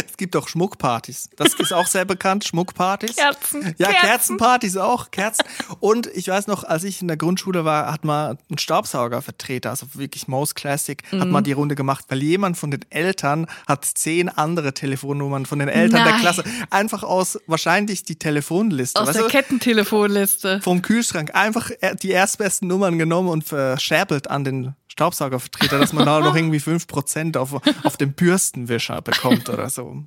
[0.07, 1.29] Es gibt auch Schmuckpartys.
[1.37, 3.15] Das ist auch sehr bekannt, Schmuckpartys.
[3.15, 3.75] Kerzen.
[3.77, 4.07] Ja, Kerzen.
[4.07, 5.45] Kerzenpartys auch, Kerzen.
[5.79, 9.85] Und ich weiß noch, als ich in der Grundschule war, hat mal ein Staubsaugervertreter, also
[9.93, 11.31] wirklich Most Classic, hat Mhm.
[11.31, 15.69] mal die Runde gemacht, weil jemand von den Eltern hat zehn andere Telefonnummern von den
[15.69, 16.21] Eltern der Nein.
[16.21, 16.43] Klasse.
[16.69, 18.99] Einfach aus wahrscheinlich die Telefonliste.
[18.99, 19.29] Aus weißt der du?
[19.29, 20.59] Kettentelefonliste.
[20.61, 26.05] vom Kühlschrank einfach äh, die erstbesten Nummern genommen und verscherbelt an den Staubsaugervertreter, dass man
[26.05, 30.03] da noch irgendwie 5% auf, auf den Bürstenwischer bekommt oder so.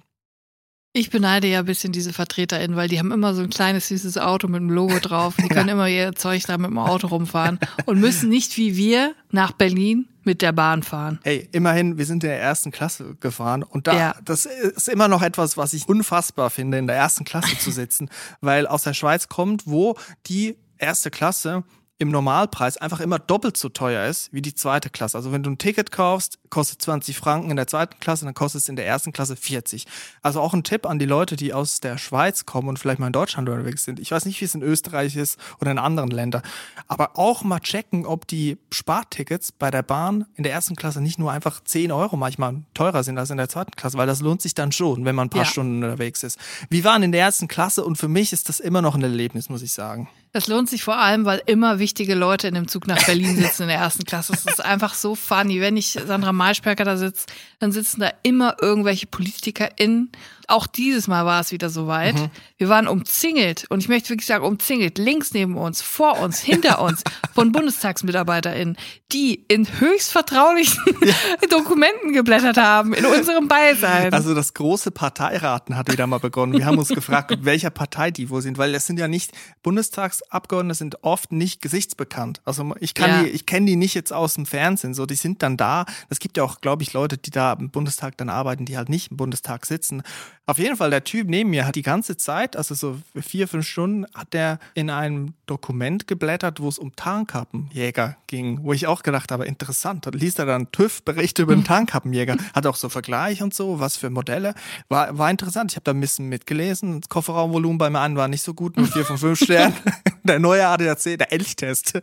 [0.94, 4.18] Ich beneide ja ein bisschen diese VertreterInnen, weil die haben immer so ein kleines süßes
[4.18, 5.34] Auto mit einem Logo drauf.
[5.42, 9.14] Die können immer ihr Zeug da mit dem Auto rumfahren und müssen nicht wie wir
[9.30, 11.18] nach Berlin mit der Bahn fahren.
[11.24, 14.14] Hey, immerhin, wir sind in der ersten Klasse gefahren und da, Ja.
[14.22, 18.10] das ist immer noch etwas, was ich unfassbar finde, in der ersten Klasse zu sitzen,
[18.42, 21.64] weil aus der Schweiz kommt, wo die erste Klasse
[22.02, 25.16] im Normalpreis einfach immer doppelt so teuer ist wie die zweite Klasse.
[25.16, 28.62] Also wenn du ein Ticket kaufst, kostet 20 Franken in der zweiten Klasse, dann kostet
[28.62, 29.86] es in der ersten Klasse 40.
[30.20, 33.06] Also auch ein Tipp an die Leute, die aus der Schweiz kommen und vielleicht mal
[33.06, 34.00] in Deutschland unterwegs sind.
[34.00, 36.42] Ich weiß nicht, wie es in Österreich ist oder in anderen Ländern,
[36.88, 41.18] aber auch mal checken, ob die Spartickets bei der Bahn in der ersten Klasse nicht
[41.18, 44.42] nur einfach 10 Euro manchmal teurer sind als in der zweiten Klasse, weil das lohnt
[44.42, 45.46] sich dann schon, wenn man ein paar Ja.
[45.50, 46.38] Stunden unterwegs ist.
[46.68, 49.48] Wir waren in der ersten Klasse und für mich ist das immer noch ein Erlebnis,
[49.48, 50.08] muss ich sagen.
[50.34, 53.64] Das lohnt sich vor allem, weil immer wichtige Leute in dem Zug nach Berlin sitzen
[53.64, 54.32] in der ersten Klasse.
[54.32, 55.60] Es ist einfach so funny.
[55.60, 57.30] Wenn ich Sandra Maischberger da sitzt,
[57.62, 60.10] dann sitzen da immer irgendwelche PolitikerInnen.
[60.48, 62.16] Auch dieses Mal war es wieder soweit.
[62.16, 62.30] Mhm.
[62.58, 66.82] Wir waren umzingelt und ich möchte wirklich sagen, umzingelt, links neben uns, vor uns, hinter
[66.82, 68.76] uns, von BundestagsmitarbeiterInnen,
[69.12, 70.82] die in höchst vertraulichen
[71.50, 74.12] Dokumenten geblättert haben, in unserem Beisein.
[74.12, 76.54] Also das große Parteiraten hat wieder mal begonnen.
[76.54, 79.30] Wir haben uns gefragt, welcher Partei die wohl sind, weil es sind ja nicht
[79.62, 82.40] Bundestagsabgeordnete sind oft nicht gesichtsbekannt.
[82.44, 83.22] Also ich kann Ja.
[83.22, 85.86] die, ich kenne die nicht jetzt aus dem Fernsehen, so die sind dann da.
[86.08, 88.88] Es gibt ja auch, glaube ich, Leute, die da im Bundestag dann arbeiten, die halt
[88.88, 90.02] nicht im Bundestag sitzen.
[90.44, 93.64] Auf jeden Fall der Typ neben mir hat die ganze Zeit, also so vier fünf
[93.64, 99.04] Stunden, hat der in einem Dokument geblättert, wo es um Tarnkappenjäger ging, wo ich auch
[99.04, 100.04] gedacht habe, interessant.
[100.04, 103.96] Da liest er dann TÜV-Bericht über den Tarnkappenjäger, hat auch so Vergleich und so, was
[103.96, 104.54] für Modelle.
[104.88, 105.70] War, war interessant.
[105.70, 107.00] Ich habe da ein bisschen mitgelesen.
[107.00, 109.76] Das Kofferraumvolumen bei mir an war nicht so gut, nur vier von fünf Sternen.
[110.24, 112.00] Der neue ADAC, der Elchtest.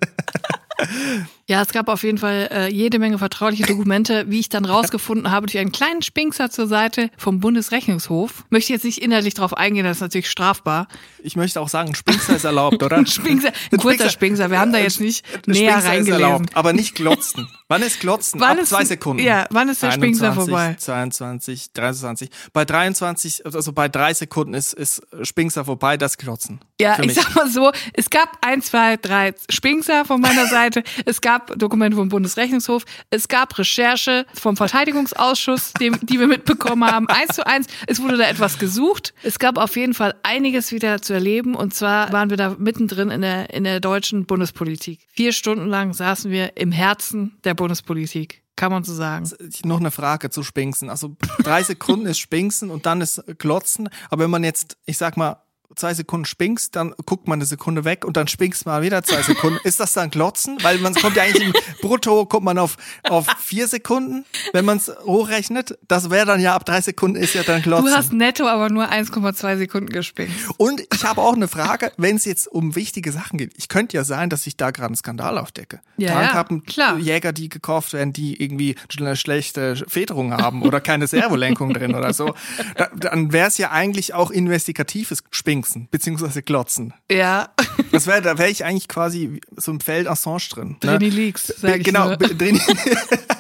[1.47, 5.32] Ja, es gab auf jeden Fall äh, jede Menge vertrauliche Dokumente, wie ich dann rausgefunden
[5.32, 8.28] habe, durch einen kleinen Spinkser zur Seite vom Bundesrechnungshof.
[8.49, 10.87] Möchte jetzt nicht inhaltlich drauf eingehen, das ist natürlich strafbar.
[11.23, 13.05] Ich möchte auch sagen, Spinkser ist erlaubt, oder?
[13.07, 16.21] Spinkser, ein kurzer Spinkser, wir haben da jetzt nicht Der näher Spinkser ist reingelesen.
[16.23, 17.47] erlaubt, aber nicht glotzen.
[17.67, 18.39] Wann ist glotzen?
[18.39, 19.21] Wann Ab ist- zwei Sekunden.
[19.23, 20.75] ja, wann ist der Spinkser 21, vorbei?
[20.79, 22.29] 22, 23.
[22.53, 26.59] Bei 23, also bei drei Sekunden ist, ist Spinkser vorbei, das Glotzen.
[26.81, 31.21] Ja, ich sag mal so, es gab ein, zwei, drei Spinkser von meiner Seite, es
[31.21, 37.35] gab Dokumente vom Bundesrechnungshof, es gab Recherche vom Verteidigungsausschuss, dem, die wir mitbekommen haben, eins
[37.35, 37.67] zu eins.
[37.87, 39.13] Es wurde da etwas gesucht.
[39.23, 43.10] Es gab auf jeden Fall einiges wieder zu erleben und zwar waren wir da mittendrin
[43.10, 45.08] in der, in der deutschen Bundespolitik.
[45.13, 48.43] Vier Stunden lang saßen wir im Herzen der Bundespolitik.
[48.55, 49.29] Kann man so sagen.
[49.63, 50.89] noch eine Frage zu Spinksen.
[50.89, 53.88] Also drei Sekunden ist Spinksen und dann ist Glotzen.
[54.10, 55.41] Aber wenn man jetzt, ich sag mal,
[55.75, 59.21] zwei Sekunden spinkst, dann guckt man eine Sekunde weg und dann spinkst mal wieder zwei
[59.21, 59.60] Sekunden.
[59.63, 60.58] Ist das dann Glotzen?
[60.62, 64.77] Weil man kommt ja eigentlich im Brutto, kommt man auf, auf vier Sekunden, wenn man
[64.77, 65.77] es hochrechnet.
[65.88, 67.86] Das wäre dann ja ab drei Sekunden ist ja dann Glotzen.
[67.86, 70.34] Du hast netto aber nur 1,2 Sekunden gespinkt.
[70.58, 73.53] Und ich habe auch eine Frage, wenn es jetzt um wichtige Sachen geht.
[73.58, 75.82] Ich könnte ja sein, dass ich da gerade einen Skandal aufdecke.
[75.97, 76.97] Ja, Tarnkappen, ja, klar.
[76.97, 82.13] Jäger, die gekauft werden, die irgendwie eine schlechte Federung haben oder keine Servolenkung drin oder
[82.13, 82.34] so.
[82.75, 85.23] Da, dann wäre es ja eigentlich auch investigatives
[85.60, 86.93] Spinksen beziehungsweise Glotzen.
[87.12, 87.50] Ja,
[87.91, 90.78] Das wäre, da wäre ich eigentlich quasi so im Feld Assange drin.
[90.84, 90.98] ne?
[90.98, 92.17] Drini Leaks, sag ich genau, nur.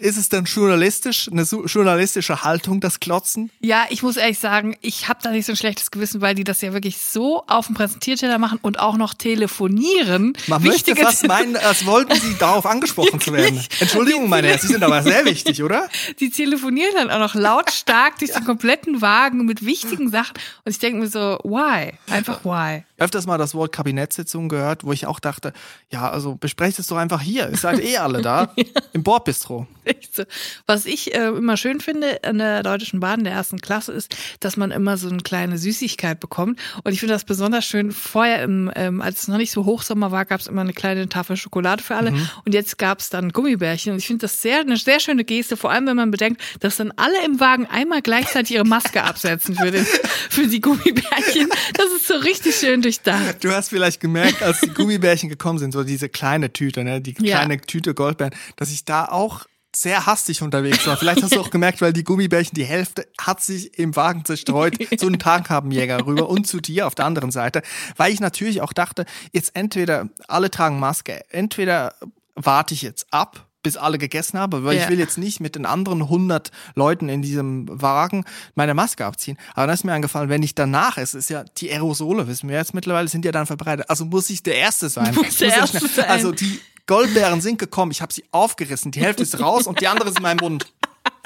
[0.00, 3.50] Ist es dann journalistisch, eine journalistische Haltung, das Glotzen?
[3.60, 6.44] Ja, ich muss ehrlich sagen, ich habe da nicht so ein schlechtes Gewissen, weil die
[6.44, 10.34] das ja wirklich so auf dem Präsentierteller machen und auch noch telefonieren.
[10.46, 13.60] Man möchte Wichtige fast meinen, als wollten Sie darauf angesprochen zu werden.
[13.80, 15.88] Entschuldigung, meine Herren, Sie sind aber sehr wichtig, oder?
[16.18, 20.34] Die telefonieren dann auch noch lautstark durch den kompletten Wagen mit wichtigen Sachen.
[20.64, 21.92] Und ich denke mir so, why?
[22.08, 22.84] Einfach why?
[22.98, 25.52] Öfters mal das Wort Kabinettssitzung gehört, wo ich auch dachte,
[25.90, 27.48] ja, also besprecht es doch einfach hier.
[27.48, 28.54] Ihr seid eh alle da.
[28.92, 29.66] Im Bordbistro.
[30.12, 30.24] So.
[30.66, 34.56] Was ich äh, immer schön finde an der Deutschen Bahn der ersten Klasse ist, dass
[34.56, 36.58] man immer so eine kleine Süßigkeit bekommt.
[36.84, 37.92] Und ich finde das besonders schön.
[37.92, 41.08] Vorher, im, ähm, als es noch nicht so Hochsommer war, gab es immer eine kleine
[41.08, 42.12] Tafel Schokolade für alle.
[42.44, 43.92] Und jetzt gab es dann Gummibärchen.
[43.92, 46.76] Und ich finde das sehr eine sehr schöne Geste, vor allem wenn man bedenkt, dass
[46.76, 51.48] dann alle im Wagen einmal gleichzeitig ihre Maske absetzen für, den, für die Gummibärchen.
[51.74, 53.42] Das ist so richtig schön durchdacht.
[53.42, 57.14] Du hast vielleicht gemerkt, als die Gummibärchen gekommen sind, so diese kleine Tüte, ne, die
[57.20, 57.38] Ja.
[57.38, 60.96] kleine Tüte Goldbeeren, dass ich da auch sehr hastig unterwegs war.
[60.96, 64.76] Vielleicht hast du auch gemerkt, weil die Gummibärchen, die Hälfte hat sich im Wagen zerstreut
[64.98, 67.62] zu einem Tarnkabenjäger rüber und zu dir auf der anderen Seite,
[67.96, 71.94] weil ich natürlich auch dachte, jetzt entweder alle tragen Maske, entweder
[72.34, 74.84] warte ich jetzt ab, bis alle gegessen haben, weil Ja.
[74.84, 79.36] ich will jetzt nicht mit den anderen 100 Leuten in diesem Wagen meine Maske abziehen.
[79.52, 82.56] Aber dann ist mir eingefallen, wenn ich danach, es ist ja, die Aerosole, wissen wir
[82.56, 83.90] jetzt mittlerweile, sind ja dann verbreitet.
[83.90, 85.14] Also muss ich der Erste sein.
[85.14, 86.06] Muss der ja Erste schnell- sein.
[86.08, 89.88] Also die Goldbeeren sind gekommen, ich habe sie aufgerissen, die Hälfte ist raus und die
[89.88, 90.72] andere ist in meinem Mund.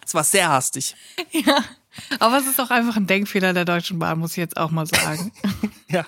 [0.05, 0.95] Es war sehr hastig.
[1.33, 1.65] Ja.
[2.19, 4.87] Aber es ist auch einfach ein Denkfehler der Deutschen Bahn, muss ich jetzt auch mal
[4.87, 5.33] sagen.
[5.89, 6.05] Ja.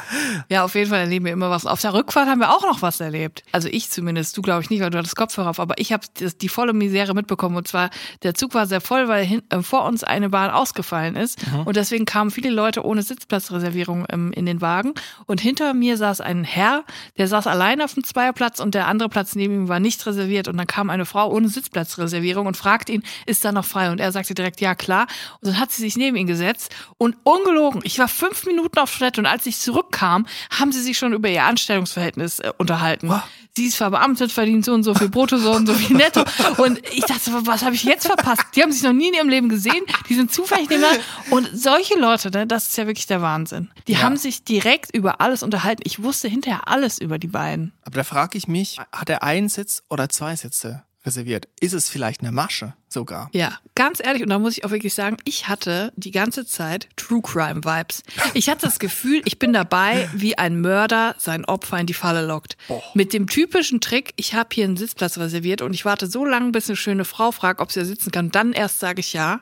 [0.48, 1.66] Ja, auf jeden Fall erleben wir immer was.
[1.66, 3.42] Auf der Rückfahrt haben wir auch noch was erlebt.
[3.52, 6.04] Also ich zumindest, du glaube ich nicht, weil du hattest Kopfhörer auf, aber ich habe
[6.16, 7.56] die volle Misere mitbekommen.
[7.56, 7.90] Und zwar,
[8.22, 11.38] der Zug war sehr voll, weil hin, äh, vor uns eine Bahn ausgefallen ist.
[11.64, 14.94] Und deswegen kamen viele Leute ohne Sitzplatzreservierung ähm, in den Wagen.
[15.26, 16.84] Und hinter mir saß ein Herr,
[17.18, 20.48] der saß allein auf dem Zweierplatz und der andere Platz neben ihm war nicht reserviert.
[20.48, 23.90] Und dann kam eine Frau ohne Sitzplatzreservierung und fragte ihn, ist da noch frei?
[23.90, 25.06] Und er sagte direkt, ja klar.
[25.40, 28.96] Und dann hat sie sich neben ihn gesetzt und ungelogen, ich war fünf Minuten auf
[28.96, 29.56] Toilette und als ich
[29.90, 33.10] zurückkam, haben sie sich schon über ihr Anstellungsverhältnis äh, unterhalten.
[33.56, 36.22] Sie ist verbeamtet, verdient so und so viel Brutto, so und so viel Netto.
[36.58, 38.42] Und ich dachte, was habe ich jetzt verpasst?
[38.54, 41.02] Die haben sich noch nie in ihrem Leben gesehen, die sind zufällig nebeneinander.
[41.30, 43.70] Und solche Leute, ne, das ist ja wirklich der Wahnsinn.
[43.88, 44.02] Die Ja.
[44.02, 45.82] haben sich direkt über alles unterhalten.
[45.86, 47.72] Ich wusste hinterher alles über die beiden.
[47.82, 51.48] Aber da frage ich mich, hat er einen Sitz oder zwei Sitze reserviert.
[51.60, 53.30] Ist es vielleicht eine Masche sogar?
[53.32, 56.88] Ja, ganz ehrlich, und da muss ich auch wirklich sagen, ich hatte die ganze Zeit
[56.96, 58.02] True Crime Vibes.
[58.34, 62.26] Ich hatte das Gefühl, ich bin dabei, wie ein Mörder sein Opfer in die Falle
[62.26, 62.56] lockt.
[62.68, 62.82] Boah.
[62.94, 66.50] Mit dem typischen Trick, ich habe hier einen Sitzplatz reserviert und ich warte so lange,
[66.50, 68.30] bis eine schöne Frau fragt, ob sie da sitzen kann.
[68.30, 69.40] Dann erst sage ich ja.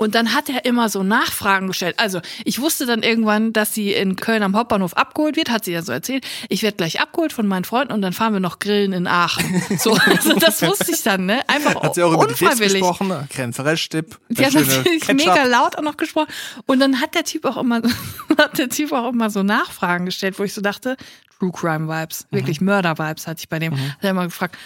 [0.00, 1.96] Und dann hat er immer so Nachfragen gestellt.
[1.98, 5.72] Also ich wusste dann irgendwann, dass sie in Köln am Hauptbahnhof abgeholt wird, hat sie
[5.72, 6.24] ja so erzählt.
[6.48, 9.60] Ich werde gleich abgeholt von meinen Freunden und dann fahren wir noch grillen in Aachen.
[9.78, 11.40] So, also das wusste ich dann, ne?
[11.48, 13.12] Einfach Hat sie auch über die Tipps gesprochen?
[13.28, 14.18] Creme Fraiche Tipp.
[14.28, 16.28] Die hat natürlich mega laut auch noch gesprochen.
[16.66, 17.82] Und dann hat der Typ auch immer,
[18.38, 20.96] hat der Typ auch immer so Nachfragen gestellt, wo ich so dachte,
[21.38, 23.72] True Crime Vibes, wirklich Mörder-Vibes hatte ich bei dem.
[23.72, 24.56] Hat er immer gefragt,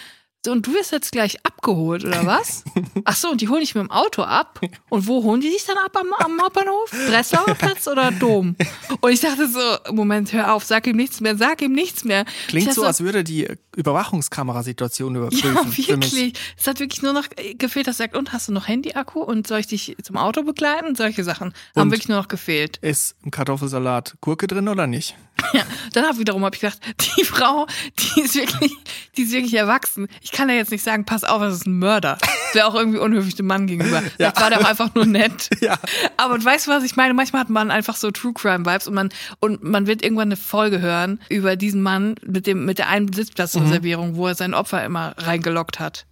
[0.45, 2.63] so, und du wirst jetzt gleich abgeholt, oder was?
[3.05, 4.59] Ach so, und die holen dich mit dem Auto ab.
[4.89, 6.91] Und wo holen die dich dann ab am, am Hauptbahnhof?
[7.07, 8.55] Breslauer Platz oder Dom?
[9.01, 12.25] Und ich dachte so, Moment, hör auf, sag ihm nichts mehr, sag ihm nichts mehr.
[12.47, 15.55] Klingt so, dachte als würde die Überwachungskamerasituation überprüfen.
[15.77, 16.33] ja, wirklich.
[16.57, 17.27] Es hat wirklich nur noch
[17.57, 20.43] gefehlt, dass er sagt, und hast du noch Handy-Akku und soll ich dich zum Auto
[20.43, 20.95] begleiten?
[20.95, 22.77] Solche Sachen haben Und- wirklich nur noch gefehlt.
[22.81, 25.15] Ist im Kartoffelsalat Gurke drin oder nicht?
[25.53, 26.79] Ja, dann hab wiederum hab ich gedacht,
[27.17, 27.67] die Frau,
[27.99, 28.71] die ist wirklich,
[29.17, 30.07] die ist wirklich erwachsen.
[30.21, 32.17] Ich kann ja jetzt nicht sagen, pass auf, das ist ein Mörder.
[32.19, 34.01] Das wäre auch irgendwie unhöflich dem Mann gegenüber.
[34.15, 35.49] Vielleicht war der auch einfach nur nett.
[35.63, 35.77] Ja.
[36.17, 37.13] Aber du weißt, was ich meine?
[37.13, 40.35] Manchmal hat man einfach so True Crime Vibes und man und man wird irgendwann eine
[40.35, 44.83] Folge hören über diesen Mann mit dem mit der einen Sitzplatzreservierung, wo er sein Opfer
[44.83, 46.05] immer reingelockt hat.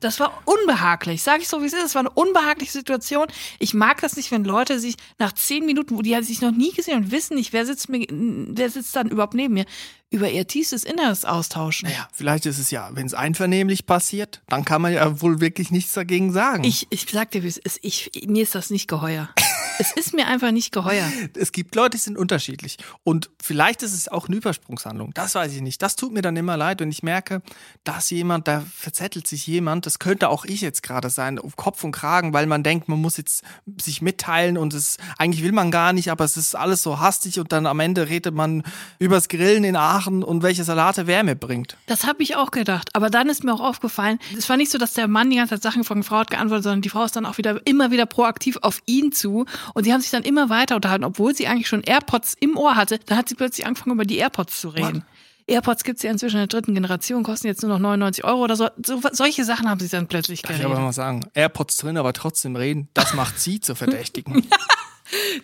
[0.00, 1.84] Das war unbehaglich, sag ich so wie es ist.
[1.84, 3.28] Es war eine unbehagliche Situation.
[3.60, 6.50] Ich mag das nicht, wenn Leute sich nach zehn Minuten, wo die haben sich noch
[6.50, 9.66] nie gesehen und wissen nicht, wer sitzt mir, wer sitzt dann überhaupt neben mir,
[10.10, 11.88] über ihr tiefstes Inneres austauschen.
[11.88, 15.70] Naja, vielleicht ist es ja, wenn es einvernehmlich passiert, dann kann man ja wohl wirklich
[15.70, 16.64] nichts dagegen sagen.
[16.64, 17.78] Ich, ich sag dir, wie es ist.
[17.82, 19.28] Ich, mir ist das nicht geheuer.
[19.80, 21.10] es ist mir einfach nicht geheuer.
[21.36, 22.76] es gibt Leute, die sind unterschiedlich.
[23.02, 25.12] Und vielleicht ist es auch eine Übersprungshandlung.
[25.14, 25.82] Das weiß ich nicht.
[25.82, 27.42] Das tut mir dann immer leid, wenn ich merke,
[27.84, 31.82] dass jemand, da verzettelt sich jemand, das könnte auch ich jetzt gerade sein, auf Kopf
[31.84, 33.42] und Kragen, weil man denkt, man muss jetzt
[33.80, 37.38] sich mitteilen und es eigentlich will man gar nicht, aber es ist alles so hastig
[37.40, 38.62] und dann am Ende redet man
[38.98, 41.76] übers Grillen in Aachen und welche Salate Wärme bringt.
[41.86, 42.90] Das habe ich auch gedacht.
[42.92, 45.54] Aber dann ist mir auch aufgefallen, es war nicht so, dass der Mann die ganze
[45.54, 47.90] Zeit Sachen von der Frau hat geantwortet, sondern die Frau ist dann auch wieder immer
[47.90, 49.46] wieder proaktiv auf ihn zu.
[49.74, 52.76] Und sie haben sich dann immer weiter unterhalten, obwohl sie eigentlich schon AirPods im Ohr
[52.76, 52.98] hatte.
[53.06, 55.04] Dann hat sie plötzlich angefangen, über die AirPods zu reden.
[55.46, 58.56] AirPods gibt's ja inzwischen in der dritten Generation, kosten jetzt nur noch 99 Euro oder
[58.56, 58.68] so.
[58.84, 60.84] so solche Sachen haben sie dann plötzlich Darf ich aber geredet.
[60.86, 64.46] mal sagen, AirPods drin, aber trotzdem reden, das macht sie zur Verdächtigen.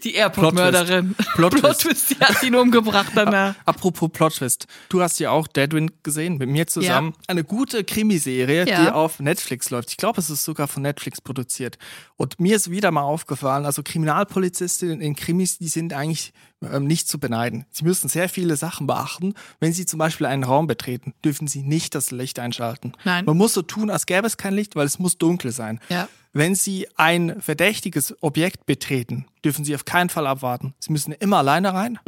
[0.04, 1.14] Die AirPod-Mörderin.
[1.34, 1.62] Plot Twist.
[1.62, 3.54] Plot Twist, die hat ihn umgebracht danach.
[3.64, 4.66] Apropos Plot-Twist.
[4.88, 7.14] Du hast ja auch Deadwind gesehen, mit mir zusammen.
[7.26, 8.82] Eine gute Krimiserie, Ja.
[8.84, 9.90] die auf Netflix läuft.
[9.90, 11.78] Ich glaube, es ist sogar von Netflix produziert.
[12.16, 17.08] Und mir ist wieder mal aufgefallen, also Kriminalpolizistinnen in Krimis, die sind eigentlich ähm, nicht
[17.08, 17.66] zu beneiden.
[17.70, 19.34] Sie müssen sehr viele Sachen beachten.
[19.60, 22.92] Wenn sie zum Beispiel einen Raum betreten, dürfen sie nicht das Licht einschalten.
[23.04, 23.24] Nein.
[23.26, 25.80] Man muss so tun, als gäbe es kein Licht, weil es muss dunkel sein.
[25.88, 26.08] Ja.
[26.36, 30.74] Wenn Sie ein verdächtiges Objekt betreten, dürfen Sie auf keinen Fall abwarten.
[30.78, 31.98] Sie müssen immer alleine rein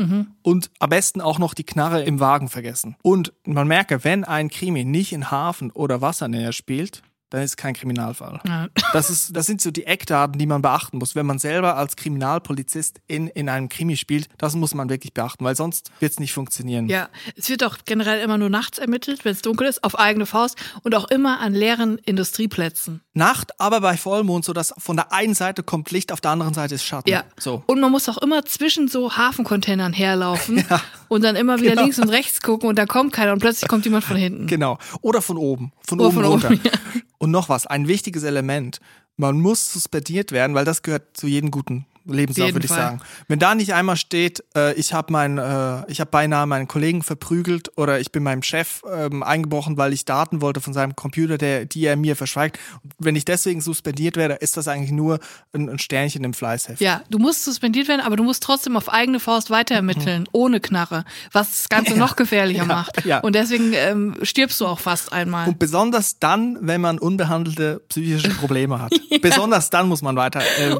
[0.43, 2.97] und am besten auch noch die Knarre im Wagen vergessen.
[3.01, 7.57] Und man merke, wenn ein Krimi nicht in Hafen oder Wassernähe spielt, dann ist es
[7.57, 8.41] kein Kriminalfall.
[8.47, 8.69] Ja.
[8.93, 11.15] Das, ist, das sind so die Eckdaten, die man beachten muss.
[11.15, 15.45] Wenn man selber als Kriminalpolizist in, in einem Krimi spielt, das muss man wirklich beachten,
[15.45, 16.89] weil sonst wird es nicht funktionieren.
[16.89, 20.25] Ja, es wird auch generell immer nur nachts ermittelt, wenn es dunkel ist, auf eigene
[20.27, 23.03] Faust und auch immer an leeren Industrieplätzen.
[23.15, 26.55] Nacht, aber bei Vollmond, so dass von der einen Seite kommt Licht, auf der anderen
[26.55, 27.11] Seite ist Schatten.
[27.11, 27.25] Ja.
[27.39, 27.63] So.
[27.67, 30.65] Und man muss auch immer zwischen so Hafencontainern herlaufen
[31.09, 31.83] und dann immer wieder Genau.
[31.83, 34.47] links und rechts gucken und da kommt keiner und plötzlich kommt jemand von hinten.
[34.47, 34.79] Genau.
[35.03, 35.73] Oder von oben.
[35.87, 36.49] Von Oder oben von runter.
[37.18, 38.81] oben, Und noch was, ein wichtiges Element.
[39.17, 43.01] Man muss suspendiert werden, weil das gehört zu jedem guten Lebenslauf, würde ich sagen.
[43.29, 47.03] Wenn da nicht einmal steht, äh, ich habe mein, äh, ich habe beinahe meinen Kollegen
[47.03, 51.39] verprügelt oder ich bin meinem Chef ähm, eingebrochen, weil ich Daten wollte von seinem Computer,
[51.39, 52.59] der, die er mir verschweigt.
[52.99, 55.19] Wenn ich deswegen suspendiert werde, ist das eigentlich nur
[55.53, 56.81] ein, ein Sternchen im Fleißheft.
[56.81, 61.05] Ja, du musst suspendiert werden, aber du musst trotzdem auf eigene Faust weiterermitteln, ohne Knarre,
[61.33, 62.71] was das Ganze noch gefährlicher Mhm.
[62.71, 63.05] Ja, macht.
[63.05, 63.19] ja.
[63.21, 65.49] Und deswegen ähm, stirbst du auch fast einmal.
[65.49, 68.93] Und besonders dann, wenn man unbehandelte psychische Probleme hat.
[69.21, 70.77] Besonders dann muss man weiter äh.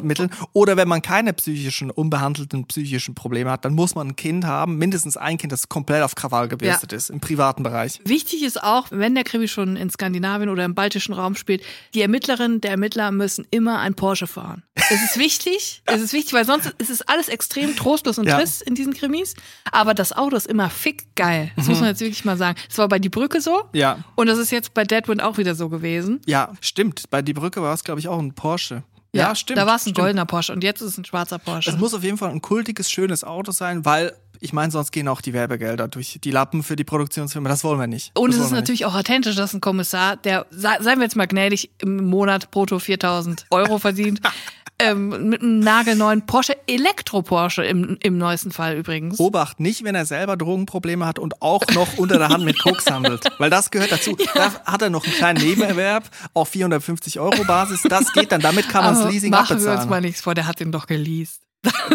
[0.53, 4.77] Oder wenn man keine psychischen, unbehandelten psychischen Probleme hat, dann muss man ein Kind haben,
[4.79, 8.01] mindestens ein Kind, das komplett auf Krawall gebürstet ist, im privaten Bereich.
[8.05, 11.63] Wichtig ist auch, wenn der Krimi schon in Skandinavien oder im baltischen Raum spielt,
[11.95, 14.63] die Ermittlerinnen, der Ermittler müssen immer ein Porsche fahren.
[14.91, 18.39] Es ist wichtig, es ist wichtig, weil sonst ist es alles extrem trostlos und Ja.
[18.39, 19.35] trist in diesen Krimis.
[19.73, 21.51] Aber das Auto ist immer fick geil.
[21.57, 21.71] Das Mhm.
[21.73, 22.59] muss man jetzt wirklich mal sagen.
[22.71, 23.65] Es war bei Die Brücke so.
[23.73, 23.99] Ja.
[24.15, 26.21] Und das ist jetzt bei Deadwind auch wieder so gewesen.
[26.27, 27.05] Ja, stimmt.
[27.11, 28.83] Bei Die Brücke war es, glaube ich, auch ein Porsche.
[29.13, 29.59] Ja, stimmt.
[29.59, 29.99] Da war es ein stimmt.
[29.99, 31.71] goldener Porsche und jetzt ist es ein schwarzer Porsche.
[31.71, 35.09] Es muss auf jeden Fall ein kultiges, schönes Auto sein, weil Ich meine, sonst gehen
[35.09, 37.49] auch die Werbegelder durch die Lappen für die Produktionsfirma.
[37.49, 38.17] Das wollen wir nicht.
[38.17, 41.17] Und das es ist natürlich auch authentisch, dass ein Kommissar, der, sei- seien wir jetzt
[41.17, 44.21] mal gnädig, im Monat brutto 4000 Euro verdient,
[44.79, 49.19] ähm, mit einem nagelneuen Porsche, Elektro-Porsche im, im neuesten Fall übrigens.
[49.19, 52.87] Obacht nicht, wenn er selber Drogenprobleme hat und auch noch unter der Hand mit Koks
[52.87, 53.25] handelt.
[53.39, 54.17] Weil das gehört dazu.
[54.35, 57.83] Da hat er noch einen kleinen Nebenerwerb auf 450 Euro Basis.
[57.83, 58.41] Das geht dann.
[58.41, 59.91] Damit kann man das Leasing machen wir uns abbezahlen.
[59.91, 61.43] mal nichts vor, der hat den doch geleast.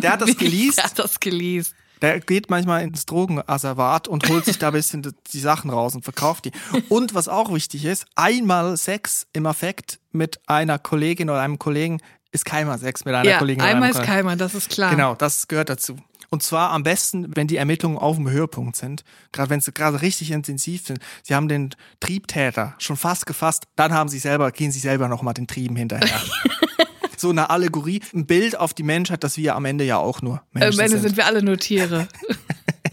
[0.01, 0.77] Der hat das geleast.
[0.77, 1.73] Der hat das geleast.
[2.01, 6.03] Der geht manchmal ins Drogenasservat und holt sich da ein bisschen die Sachen raus und
[6.03, 6.51] verkauft die.
[6.89, 12.01] Und was auch wichtig ist, einmal Sex im Affekt mit einer Kollegin oder einem Kollegen
[12.33, 14.03] ist keinmal Sex mit einer Ja, Kollegin einmal ist.
[14.03, 14.91] Keimer, das ist klar.
[14.91, 15.95] Genau, das gehört dazu.
[16.29, 19.03] Und zwar am besten, wenn die Ermittlungen auf dem Höhepunkt sind.
[19.31, 20.99] Gerade wenn sie gerade richtig intensiv sind.
[21.21, 21.69] Sie haben den
[21.99, 26.19] Triebtäter schon fast gefasst, dann haben sie selber, gehen sie selber nochmal den Trieben hinterher.
[27.17, 30.37] so eine Allegorie, ein Bild auf die Menschheit, dass wir am Ende ja auch nur
[30.37, 31.01] Am Menschen Ende sind.
[31.09, 32.07] sind wir alle nur Tiere.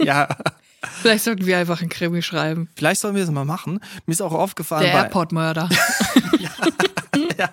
[0.02, 0.28] Ja,
[1.02, 2.70] Vielleicht sollten wir einfach einen Krimi schreiben.
[2.74, 3.80] vielleicht sollen wir das mal machen.
[4.06, 5.68] Mir ist auch aufgefallen, Der Airport-Mörder.
[7.38, 7.50] ja,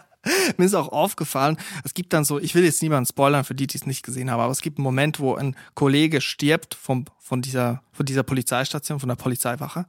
[0.58, 3.68] mir ist auch aufgefallen, es gibt dann so, ich will jetzt niemanden spoilern für die,
[3.68, 7.06] die es nicht gesehen haben, aber es gibt einen Moment, wo ein Kollege stirbt vom,
[7.20, 9.86] von, dieser, von dieser Polizeistation, von der Polizeiwache.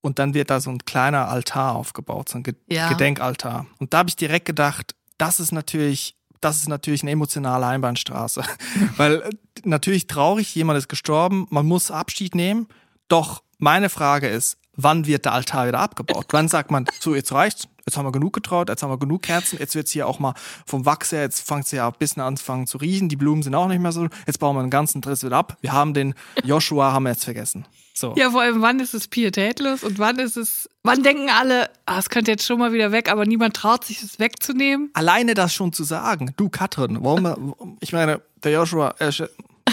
[0.00, 2.88] Und dann wird da so ein kleiner Altar aufgebaut, so ein Ge Ja.
[2.88, 3.66] Gedenkaltar.
[3.78, 8.42] Und da habe ich direkt gedacht, das ist natürlich, das ist natürlich eine emotionale Einbahnstraße.
[8.96, 9.30] Weil äh,
[9.64, 12.68] natürlich traurig, jemand ist gestorben, man muss Abschied nehmen.
[13.08, 16.26] Doch meine Frage ist, wann wird der Altar wieder abgebaut?
[16.30, 19.22] Wann sagt man, so jetzt reicht's, jetzt haben wir genug getraut, jetzt haben wir genug
[19.22, 20.34] Kerzen, jetzt wird's hier auch mal
[20.66, 23.54] vom Wachs her, jetzt fängt es ja ein bisschen anfangen zu riechen, die Blumen sind
[23.54, 25.56] auch nicht mehr so, jetzt bauen wir den ganzen Driss wieder ab.
[25.60, 27.64] Wir haben den Joshua, haben wir jetzt vergessen.
[27.94, 28.12] So.
[28.16, 31.98] Ja, vor allem, wann ist es pietätlos und wann ist es, wann denken alle, ah,
[31.98, 34.90] es könnte jetzt schon mal wieder weg, aber niemand traut sich, es wegzunehmen?
[34.92, 39.22] Alleine das schon zu sagen, du Katrin, warum, ich meine, der Joshua, er, ist-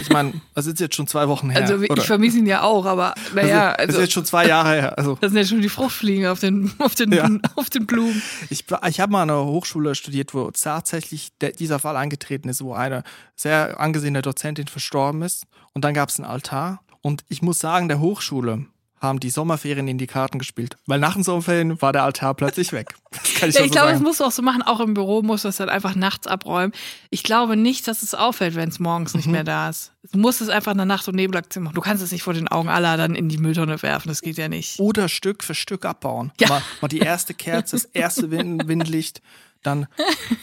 [0.04, 1.62] ich meine, das ist jetzt schon zwei Wochen her.
[1.62, 1.98] Also, oder?
[1.98, 4.70] ich vermisse ihn ja auch, aber naja, also, das also, ist jetzt schon zwei Jahre
[4.70, 4.98] her.
[4.98, 7.30] Also das sind ja schon die Fruchtfliegen auf den, auf den, Ja.
[7.56, 8.22] auf den Blumen.
[8.50, 12.64] Ich, ich habe mal an einer Hochschule studiert, wo tatsächlich der, dieser Fall eingetreten ist,
[12.64, 13.04] wo eine
[13.36, 15.46] sehr angesehene Dozentin verstorben ist.
[15.74, 16.82] Und dann gab es einen Altar.
[17.02, 18.66] Und ich muss sagen, der Hochschule
[19.04, 20.78] haben die Sommerferien in die Karten gespielt.
[20.88, 22.96] Weil nach den Sommerferien war der Altar plötzlich weg.
[23.14, 24.04] Das ich Ja, ich so glaube, das sagen.
[24.04, 24.62] musst du auch so machen.
[24.64, 26.74] Auch im Büro musst du es dann einfach nachts abräumen.
[27.12, 29.18] Ich glaube nicht, dass es auffällt, wenn es morgens Mhm.
[29.20, 29.92] nicht mehr da ist.
[30.12, 31.76] Du musst es einfach eine Nacht- und Nebelaktion machen.
[31.76, 34.08] Du kannst es nicht vor den Augen aller dann in die Mülltonne werfen.
[34.08, 34.80] Das geht ja nicht.
[34.80, 36.32] Oder Stück für Stück abbauen.
[36.40, 36.48] Ja.
[36.50, 39.22] Mal, mal die erste Kerze, das erste Wind, Windlicht,
[39.62, 39.88] dann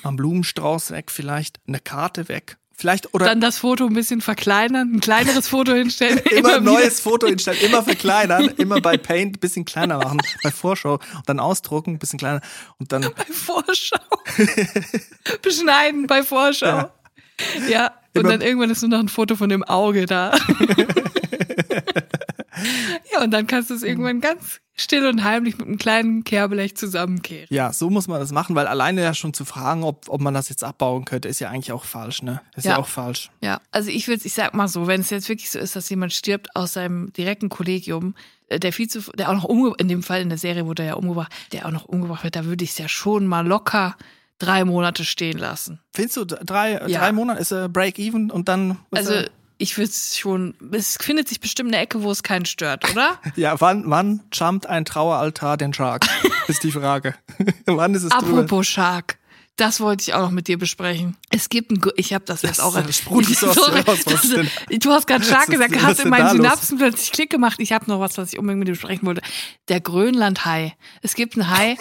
[0.03, 2.57] am Blumenstrauß weg vielleicht, eine Karte weg.
[2.81, 6.16] Vielleicht, oder Dann das Foto ein bisschen verkleinern, ein kleineres Foto hinstellen.
[6.31, 6.73] immer ein wieder.
[6.73, 11.29] neues Foto hinstellen, immer verkleinern, immer bei Paint ein bisschen kleiner machen, bei Vorschau und
[11.29, 12.40] dann ausdrucken, ein bisschen kleiner
[12.79, 13.99] und dann Bei Vorschau.
[15.43, 16.66] Beschneiden bei Vorschau.
[16.66, 16.90] Ja.
[17.69, 17.87] Ja.
[18.14, 20.33] und Immer- dann irgendwann ist nur noch ein Foto von dem Auge da.
[23.12, 26.75] Ja, und dann kannst du es irgendwann ganz still und heimlich mit einem kleinen Kehrblech
[26.77, 27.46] zusammenkehren.
[27.51, 30.33] ja, so muss man das machen, weil alleine ja schon zu fragen, ob, ob man
[30.33, 32.40] das jetzt abbauen könnte, ist ja eigentlich auch falsch, ne?
[32.57, 32.79] Ist ja, Ja.
[32.79, 33.31] auch falsch.
[33.42, 35.90] Ja, also ich will, ich sag mal so, wenn es jetzt wirklich so ist, dass
[35.90, 38.14] jemand stirbt aus seinem direkten Kollegium,
[38.49, 40.83] äh, der viel zu, der auch noch umgebracht, in dem Fall in der Serie wurde
[40.85, 43.46] er ja umgebracht, der auch noch umgebracht wird, da würde ich es ja schon mal
[43.46, 43.96] locker
[44.38, 45.81] drei Monate stehen lassen.
[45.92, 47.01] Findest du, drei, Ja.
[47.01, 48.79] drei Monate ist äh, Break-Even und dann.
[48.92, 49.12] Also
[49.61, 53.18] ich würde es schon, es findet sich bestimmt eine Ecke, wo es keinen stört, oder?
[53.37, 56.07] ja, wann, wann jumpt ein Traueraltar den Shark?
[56.49, 57.14] ist die Frage.
[57.66, 58.40] wann ist es drüber?
[58.40, 59.18] Apropos Shark.
[59.57, 61.18] Das wollte ich auch noch mit dir besprechen.
[61.29, 62.75] Es gibt ein, ich habe das jetzt Das, auch.
[62.75, 64.49] was das, denn?
[64.79, 66.37] du hast gerade Shark gesagt, hast in meinen da los?
[66.37, 67.57] Synapsen plötzlich Klick gemacht.
[67.61, 69.20] Ich habe noch was, was ich unbedingt mit dir besprechen wollte.
[69.68, 70.75] Der Grönlandhai.
[71.03, 71.77] Es gibt einen Hai.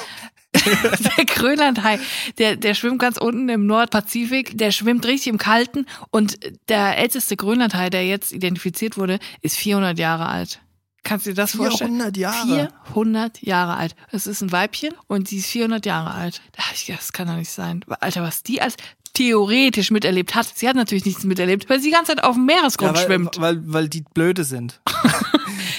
[1.17, 1.99] der Grönlandhai,
[2.37, 7.37] der, der schwimmt ganz unten im Nordpazifik, der schwimmt richtig im Kalten und der älteste
[7.37, 10.61] Grönlandhai, der jetzt identifiziert wurde, ist 400 Jahre alt.
[11.03, 11.95] Kannst du dir das vorstellen?
[11.95, 12.69] 400 Jahre.
[12.87, 13.95] 400 Jahre alt.
[14.11, 16.41] Es ist ein Weibchen und sie ist 400 Jahre alt.
[16.51, 17.85] Da ich gedacht, das kann doch nicht sein.
[18.01, 18.75] Alter, was die als
[19.13, 20.47] theoretisch miterlebt hat.
[20.55, 23.39] Sie hat natürlich nichts miterlebt, weil sie die ganze Zeit auf dem Meeresgrund weil, schwimmt.
[23.39, 24.81] Weil, weil die blöde sind.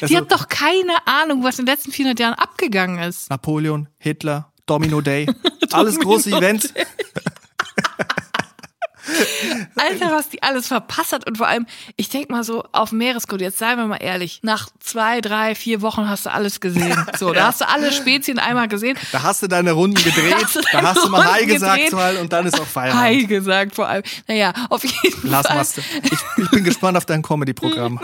[0.01, 3.29] Die Also, hat doch keine Ahnung, was in den letzten 400 Jahren abgegangen ist.
[3.29, 5.27] Napoleon, Hitler, Domino Day,
[5.73, 6.73] alles große Events.
[9.77, 11.27] Alter, was die alles verpasst hat.
[11.27, 14.69] Und vor allem, ich denk mal so, auf Meeresgrund, jetzt seien wir mal ehrlich, nach
[14.79, 16.97] zwei, drei, vier Wochen hast du alles gesehen.
[17.19, 18.97] So, da hast du alle Spezien einmal gesehen.
[19.13, 21.93] Da hast du deine Runden gedreht, Hast du da deine hast du mal Hi gesagt
[21.93, 23.03] mal und dann ist auch Feierabend.
[23.03, 24.03] Hi gesagt vor allem.
[24.27, 25.57] Naja, auf jeden Lass Fall.
[25.57, 25.79] mal's.
[25.79, 26.13] Ich,
[26.45, 28.01] ich bin gespannt auf dein Comedy-Programm.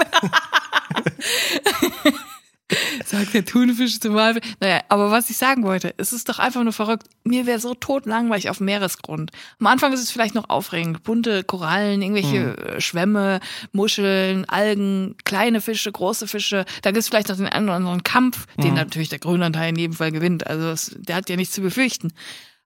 [2.69, 4.43] Sag Sagt der Thunfisch zum Walfisch.
[4.61, 7.07] Naja, aber was ich sagen wollte, es ist doch einfach nur verrückt.
[7.23, 9.31] Mir wäre so totlangweilig auf dem Meeresgrund.
[9.61, 11.05] Am Anfang ist es vielleicht noch aufregend.
[11.05, 12.81] Bunte Korallen, irgendwelche hm.
[12.81, 13.41] Schwämme,
[13.73, 16.65] Muscheln, Algen, kleine Fische, große Fische.
[16.83, 18.75] Da gibt es vielleicht noch den einen oder anderen Kampf, den hm.
[18.75, 20.47] natürlich der Grönlandhai in jedem Fall gewinnt.
[20.47, 22.13] Also es, der hat ja nichts zu befürchten.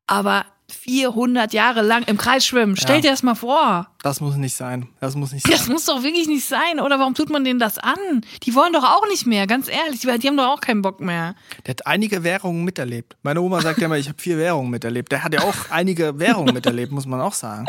[0.07, 2.77] Aber 400 Jahre lang im Kreis schwimmen.
[2.77, 3.03] Stell ja.
[3.03, 3.89] dir das mal vor.
[4.03, 4.89] Das muss nicht sein.
[5.01, 5.53] Das muss nicht sein.
[5.53, 6.81] Das muss doch wirklich nicht sein.
[6.81, 8.23] Oder warum tut man denen das an?
[8.45, 10.01] Die wollen doch auch nicht mehr, ganz ehrlich.
[10.01, 11.35] Die, haben doch auch keinen Bock mehr.
[11.67, 13.17] Der hat einige Währungen miterlebt.
[13.23, 15.13] Meine Oma sagt ja immer, ich habe vier Währungen miterlebt.
[15.13, 17.67] Der hat ja auch einige Währungen miterlebt, muss man auch sagen.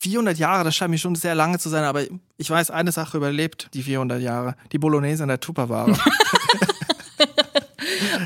[0.00, 2.02] 400 Jahre, das scheint mir schon sehr lange zu sein, aber
[2.36, 4.54] ich weiß, eine Sache überlebt die 400 Jahre.
[4.72, 5.96] Die Bolognese in der Tupperware.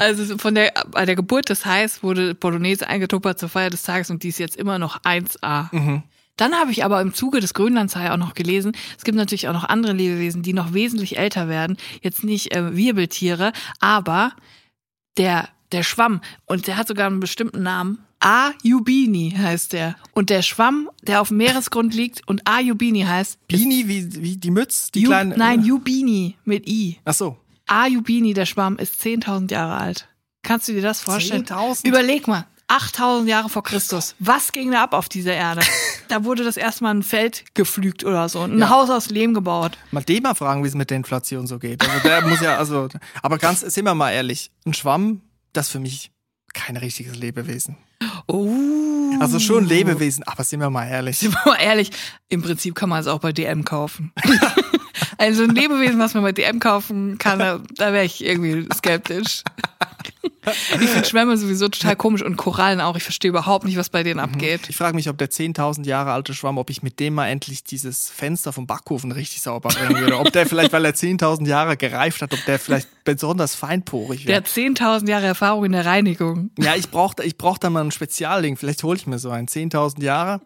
[0.00, 4.10] Also von der, bei der Geburt des Hais wurde Bolognese eingetuppert zur Feier des Tages
[4.10, 5.68] und die ist jetzt immer noch 1A.
[5.74, 6.02] Mhm.
[6.38, 9.52] Dann habe ich aber im Zuge des Grönlandshai auch noch gelesen, es gibt natürlich auch
[9.52, 11.76] noch andere Lebewesen, die noch wesentlich älter werden.
[12.00, 14.32] Jetzt nicht äh, Wirbeltiere, aber
[15.16, 17.98] der, der Schwamm, und der hat sogar einen bestimmten Namen.
[18.20, 19.96] Ayubini heißt der.
[20.12, 23.46] Und der Schwamm, der auf dem Meeresgrund liegt und Ayubini heißt.
[23.48, 24.90] Bini wie, wie die Mütz?
[24.90, 26.98] Die Ju, kleinen, nein, Yubini mit I.
[27.04, 27.36] Ach so.
[27.68, 30.08] Ayubini, der Schwamm, ist 10.000 Jahre alt.
[30.42, 31.44] Kannst du dir das vorstellen?
[31.44, 31.86] 10.000?
[31.86, 32.46] Überleg mal.
[32.68, 34.14] 8000 Jahre vor Christus.
[34.18, 35.62] Was ging da ab auf dieser Erde?
[36.08, 38.70] Da wurde das erstmal ein Feld gepflügt oder so, ein ja.
[38.70, 39.76] Haus aus Lehm gebaut.
[39.90, 41.86] Mal den mal fragen, wie es mit der Inflation so geht.
[41.86, 42.88] Also der muss ja, also,
[43.20, 45.20] aber ganz, sind wir mal ehrlich, ein Schwamm,
[45.52, 46.10] das ist für mich
[46.54, 47.76] kein richtiges Lebewesen.
[48.26, 48.50] Oh.
[49.20, 51.18] Also schon Lebewesen, aber sind wir mal ehrlich.
[51.18, 51.90] Sind wir mal ehrlich,
[52.30, 54.12] im Prinzip kann man es auch bei DM kaufen.
[55.18, 59.42] Also ein Lebewesen, was man bei DM kaufen kann, da, da wäre ich irgendwie skeptisch.
[60.80, 62.96] Ich finde Schwämme sowieso total komisch und Korallen auch.
[62.96, 64.32] Ich verstehe überhaupt nicht, was bei denen mhm.
[64.32, 64.62] abgeht.
[64.68, 67.64] Ich frage mich, ob der 10.000 Jahre alte Schwamm, ob ich mit dem mal endlich
[67.64, 70.18] dieses Fenster vom Backofen richtig sauber bringen würde.
[70.18, 74.28] Ob der vielleicht, weil er 10.000 Jahre gereift hat, ob der vielleicht besonders feinporig wäre.
[74.28, 76.50] Der hat 10.000 Jahre Erfahrung in der Reinigung.
[76.58, 78.56] Ja, ich brauche ich brauch da mal ein Spezialding.
[78.56, 79.48] Vielleicht hole ich mir so einen.
[79.48, 80.40] 10.000 Jahre.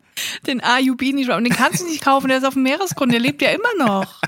[0.46, 1.44] Den Ayubini-Schwamm.
[1.44, 3.12] Den kannst du nicht kaufen, der ist auf dem Meeresgrund.
[3.12, 4.20] Der lebt ja immer noch.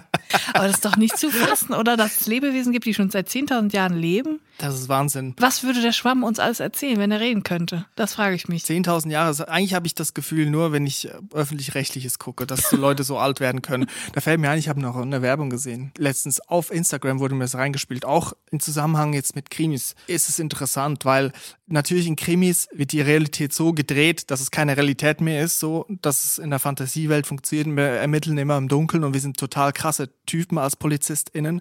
[0.53, 1.97] Aber das ist doch nicht zu fassen, oder?
[1.97, 4.41] Dass es Lebewesen gibt, die schon seit 10.000 Jahren leben?
[4.59, 5.35] Das ist Wahnsinn.
[5.39, 7.87] Was würde der Schwamm uns alles erzählen, wenn er reden könnte?
[7.97, 8.63] Das frage ich mich.
[8.65, 13.03] 10.000 Jahre, eigentlich habe ich das Gefühl nur, wenn ich öffentlich-rechtliches gucke, dass so Leute
[13.03, 13.87] so alt werden können.
[14.13, 15.93] Da fällt mir ein, ich habe noch eine Werbung gesehen.
[15.99, 18.05] Letztens auf Instagram wurde mir das reingespielt.
[18.05, 21.33] Auch im Zusammenhang jetzt mit Krimis ist es interessant, weil
[21.67, 25.74] natürlich in Krimis wird die Realität so gedreht, dass es keine Realität mehr ist, so
[25.89, 27.77] dass es in der Fantasiewelt funktioniert.
[27.77, 31.61] Wir ermitteln immer im Dunkeln und wir sind total krasse Typen als PolizistInnen.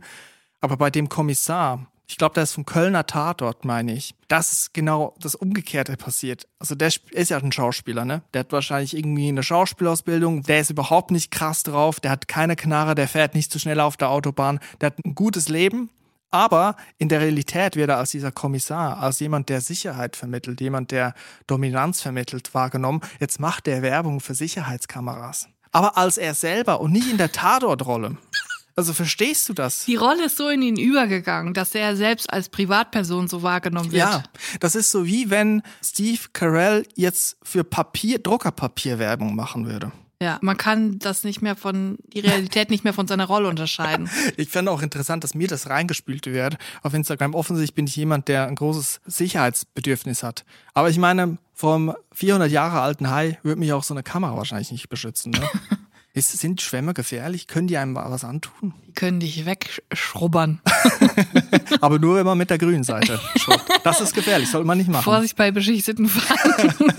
[0.62, 4.16] Aber bei dem Kommissar, ich glaube, der ist vom Kölner Tatort, meine ich.
[4.28, 6.48] Das ist genau das Umgekehrte passiert.
[6.60, 8.22] Also der ist ja ein Schauspieler, ne?
[8.34, 10.44] Der hat wahrscheinlich irgendwie eine Schauspielausbildung.
[10.44, 12.00] Der ist überhaupt nicht krass drauf.
[12.00, 12.96] Der hat keine Knarre.
[12.96, 14.60] Der fährt nicht zu schnell auf der Autobahn.
[14.80, 15.90] Der hat ein gutes Leben.
[16.34, 20.90] Aber in der Realität wird er als dieser Kommissar, als jemand, der Sicherheit vermittelt, jemand,
[20.90, 21.14] der
[21.46, 23.02] Dominanz vermittelt, wahrgenommen.
[23.20, 25.48] Jetzt macht er Werbung für Sicherheitskameras.
[25.72, 28.18] Aber als er selber und nicht in der Tatortrolle.
[28.76, 29.86] Also verstehst du das?
[29.86, 34.00] Die Rolle ist so in ihn übergegangen, dass er selbst als Privatperson so wahrgenommen wird.
[34.00, 34.24] Ja,
[34.60, 39.92] das ist so wie wenn Steve Carell jetzt für Papier, Druckerpapier Werbung machen würde.
[40.24, 44.10] Ja, man kann das nicht mehr von, die Realität nicht mehr von seiner Rolle unterscheiden.
[44.38, 47.36] Ich fände auch interessant, dass mir das reingespült wird auf Instagram.
[47.36, 50.46] Offensichtlich bin ich jemand, der ein großes Sicherheitsbedürfnis hat.
[50.74, 54.72] Aber ich meine, vom 400 Jahre alten Hai würde mich auch so eine Kamera wahrscheinlich
[54.72, 55.32] nicht beschützen.
[55.32, 55.42] Ne?
[56.14, 57.48] Ist, sind Schwämme gefährlich?
[57.48, 58.74] Können die einem was antun?
[58.88, 60.62] Die können dich wegschrubbern.
[61.82, 63.68] Aber nur wenn man mit der grünen Seite schrubbt.
[63.84, 65.04] Das ist gefährlich, soll man nicht machen.
[65.04, 66.94] Vorsicht bei beschichteten Fragen.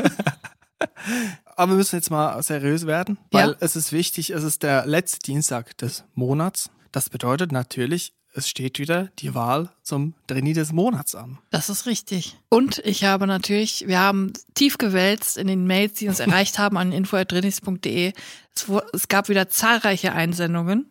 [1.57, 3.57] Aber wir müssen jetzt mal seriös werden, weil ja.
[3.61, 6.71] es ist wichtig, es ist der letzte Dienstag des Monats.
[6.93, 11.39] Das bedeutet natürlich, es steht wieder die Wahl zum Trainee des Monats an.
[11.51, 12.37] Das ist richtig.
[12.49, 16.77] Und ich habe natürlich, wir haben tief gewälzt in den Mails, die uns erreicht haben
[16.77, 18.13] an info.drinis.de.
[18.55, 20.91] Es, es gab wieder zahlreiche Einsendungen.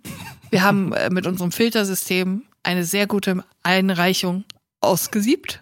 [0.50, 4.46] Wir haben äh, mit unserem Filtersystem eine sehr gute Einreichung
[4.80, 5.60] ausgesiebt.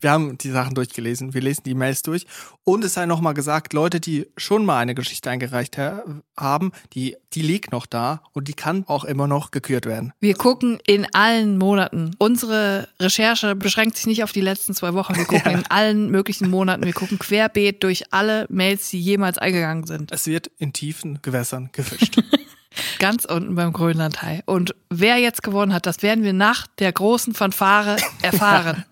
[0.00, 2.26] Wir haben die Sachen durchgelesen, wir lesen die Mails durch.
[2.64, 5.78] Und es sei nochmal gesagt, Leute, die schon mal eine Geschichte eingereicht
[6.36, 10.12] haben, die, die liegt noch da und die kann auch immer noch gekürt werden.
[10.20, 12.12] Wir gucken in allen Monaten.
[12.18, 15.16] Unsere Recherche beschränkt sich nicht auf die letzten zwei Wochen.
[15.16, 15.58] Wir gucken ja.
[15.58, 16.84] in allen möglichen Monaten.
[16.84, 20.12] Wir gucken querbeet durch alle Mails, die jemals eingegangen sind.
[20.12, 22.22] Es wird in tiefen Gewässern gefischt.
[22.98, 24.42] Ganz unten beim Grönlandhai.
[24.46, 28.84] Und wer jetzt gewonnen hat, das werden wir nach der großen Fanfare erfahren.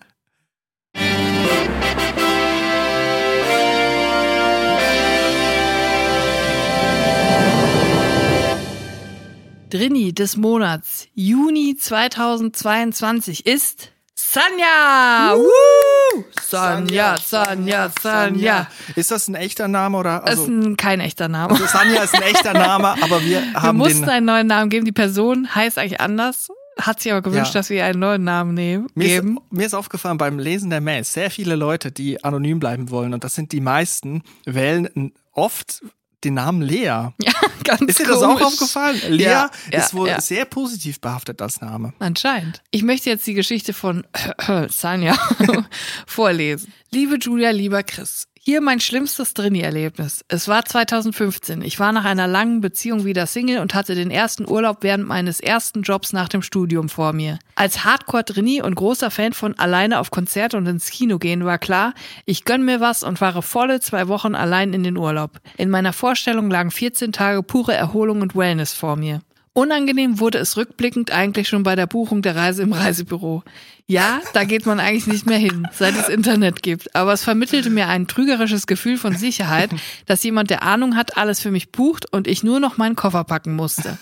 [9.69, 15.35] Drini des Monats Juni 2022 ist Sanja!
[15.35, 16.23] Woo!
[16.41, 18.67] Sanja, Sanja, Sanja.
[18.95, 20.21] Ist das ein echter Name oder?
[20.25, 21.51] Das ist Also, ein, kein echter Name.
[21.53, 24.09] also Sanja ist ein echter Name, aber wir Wir haben mussten den.
[24.09, 24.85] einen neuen Namen geben.
[24.85, 26.47] Die Person heißt eigentlich anders,
[26.79, 27.59] hat sich aber gewünscht, Ja.
[27.59, 29.37] dass wir einen neuen Namen nehmen, Mir geben.
[29.37, 33.13] ist, mir ist aufgefallen beim Lesen der Mails, sehr viele Leute, die anonym bleiben wollen,
[33.13, 35.81] und das sind die meisten, wählen oft
[36.23, 37.09] den Namen Lea.
[37.21, 38.99] Ja, ganz Ist dir das auch aufgefallen?
[39.09, 40.19] Lea Ja, ja, ist wohl ja.
[40.21, 41.93] sehr positiv behaftet als Name.
[41.99, 42.61] Anscheinend.
[42.71, 44.05] Ich möchte jetzt die Geschichte von
[44.69, 45.15] Sanja
[46.07, 46.73] vorlesen.
[46.91, 48.27] Liebe Julia, lieber Chris.
[48.47, 50.23] Hier mein schlimmstes Drini-Erlebnis.
[50.27, 51.63] Es war 2015.
[51.63, 55.39] Ich war nach einer langen Beziehung wieder Single und hatte den ersten Urlaub während meines
[55.39, 57.39] ersten Jobs nach dem Studium vor mir.
[57.55, 61.95] Als Hardcore-Drini und großer Fan von alleine auf Konzerte und ins Kino gehen war klar,
[62.25, 65.39] ich gönn mir was und fahre volle zwei Wochen allein in den Urlaub.
[65.57, 69.21] In meiner Vorstellung lagen 14 Tage pure Erholung und Wellness vor mir.
[69.57, 73.41] Unangenehm wurde es rückblickend eigentlich schon bei der Buchung der Reise im Reisebüro.
[73.87, 76.93] Ja, da geht man eigentlich nicht mehr hin, seit es Internet gibt.
[76.93, 79.69] Aber es vermittelte mir ein trügerisches Gefühl von Sicherheit,
[80.07, 83.23] dass jemand, der Ahnung hat, alles für mich bucht und ich nur noch meinen Koffer
[83.23, 83.97] packen musste.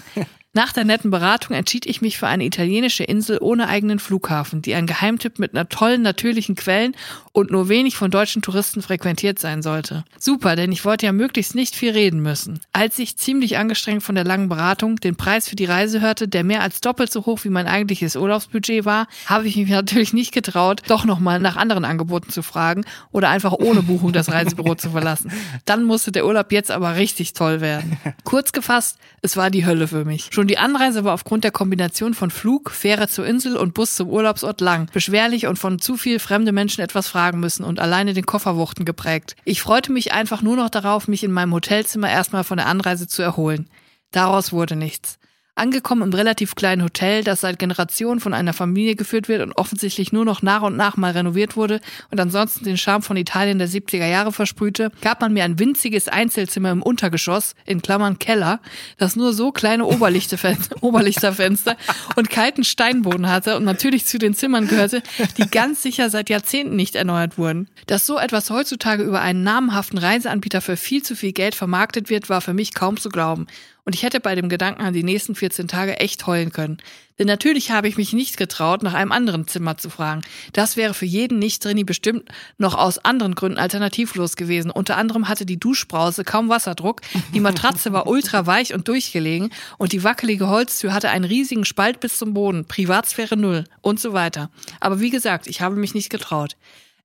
[0.55, 4.75] Nach der netten Beratung entschied ich mich für eine italienische Insel ohne eigenen Flughafen, die
[4.75, 6.95] ein Geheimtipp mit einer tollen natürlichen Quellen
[7.31, 10.05] und nur wenig von deutschen Touristen frequentiert sein sollte.
[10.19, 12.59] Super, denn ich wollte ja möglichst nicht viel reden müssen.
[12.71, 16.43] Als ich ziemlich angestrengt von der langen Beratung den Preis für die Reise hörte, der
[16.43, 20.33] mehr als doppelt so hoch wie mein eigentliches Urlaubsbudget war, habe ich mich natürlich nicht
[20.33, 24.91] getraut, doch nochmal nach anderen Angeboten zu fragen oder einfach ohne Buchung das Reisebüro zu
[24.91, 25.31] verlassen.
[25.65, 27.97] Dann musste der Urlaub jetzt aber richtig toll werden.
[28.23, 30.29] Kurz gefasst, es war die Hölle für mich.
[30.31, 34.09] Schon die Anreise war aufgrund der Kombination von Flug, Fähre zur Insel und Bus zum
[34.09, 38.25] Urlaubsort lang, beschwerlich und von zu viel fremde Menschen etwas fragen müssen und alleine den
[38.25, 39.35] Kofferwuchten geprägt.
[39.45, 43.07] Ich freute mich einfach nur noch darauf, mich in meinem Hotelzimmer erstmal von der Anreise
[43.07, 43.69] zu erholen.
[44.11, 45.19] Daraus wurde nichts.
[45.55, 50.11] Angekommen im relativ kleinen Hotel, das seit Generationen von einer Familie geführt wird und offensichtlich
[50.11, 51.79] nur noch nach und nach mal renoviert wurde
[52.09, 56.07] und ansonsten den Charme von Italien der 70er Jahre versprühte, gab man mir ein winziges
[56.07, 58.61] Einzelzimmer im Untergeschoss, in Klammern Keller,
[58.97, 61.77] das nur so kleine Oberlichterfen- Oberlichterfenster
[62.15, 65.03] und kalten Steinboden hatte und natürlich zu den Zimmern gehörte,
[65.37, 67.67] die ganz sicher seit Jahrzehnten nicht erneuert wurden.
[67.85, 72.27] Dass so etwas heutzutage über einen namhaften Reiseanbieter für viel zu viel Geld vermarktet wird,
[72.27, 73.45] war für mich kaum zu glauben.
[73.85, 76.77] Und ich hätte bei dem Gedanken an die nächsten 14 Tage echt heulen können.
[77.19, 80.21] Denn natürlich habe ich mich nicht getraut, nach einem anderen Zimmer zu fragen.
[80.53, 84.71] Das wäre für jeden Nicht-Drini bestimmt noch aus anderen Gründen alternativlos gewesen.
[84.71, 87.01] Unter anderem hatte die Duschbrause kaum Wasserdruck,
[87.33, 91.99] die Matratze war ultra weich und durchgelegen und die wackelige Holztür hatte einen riesigen Spalt
[91.99, 94.49] bis zum Boden, Privatsphäre null und so weiter.
[94.79, 96.55] Aber wie gesagt, ich habe mich nicht getraut.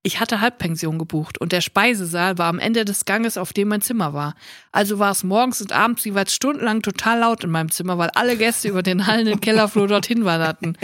[0.08, 3.82] Ich hatte Halbpension gebucht und der Speisesaal war am Ende des Ganges, auf dem mein
[3.82, 4.36] Zimmer war.
[4.72, 8.38] Also war es morgens und abends jeweils stundenlang total laut in meinem Zimmer, weil alle
[8.38, 10.78] Gäste über den hallenden Kellerflur dorthin wanderten.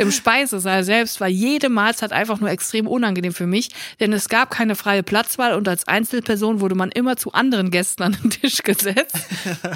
[0.00, 3.68] Im Speisesaal selbst war jede Mahlzeit einfach nur extrem unangenehm für mich,
[4.00, 8.04] denn es gab keine freie Platzwahl und als Einzelperson wurde man immer zu anderen Gästen
[8.04, 9.18] an den Tisch gesetzt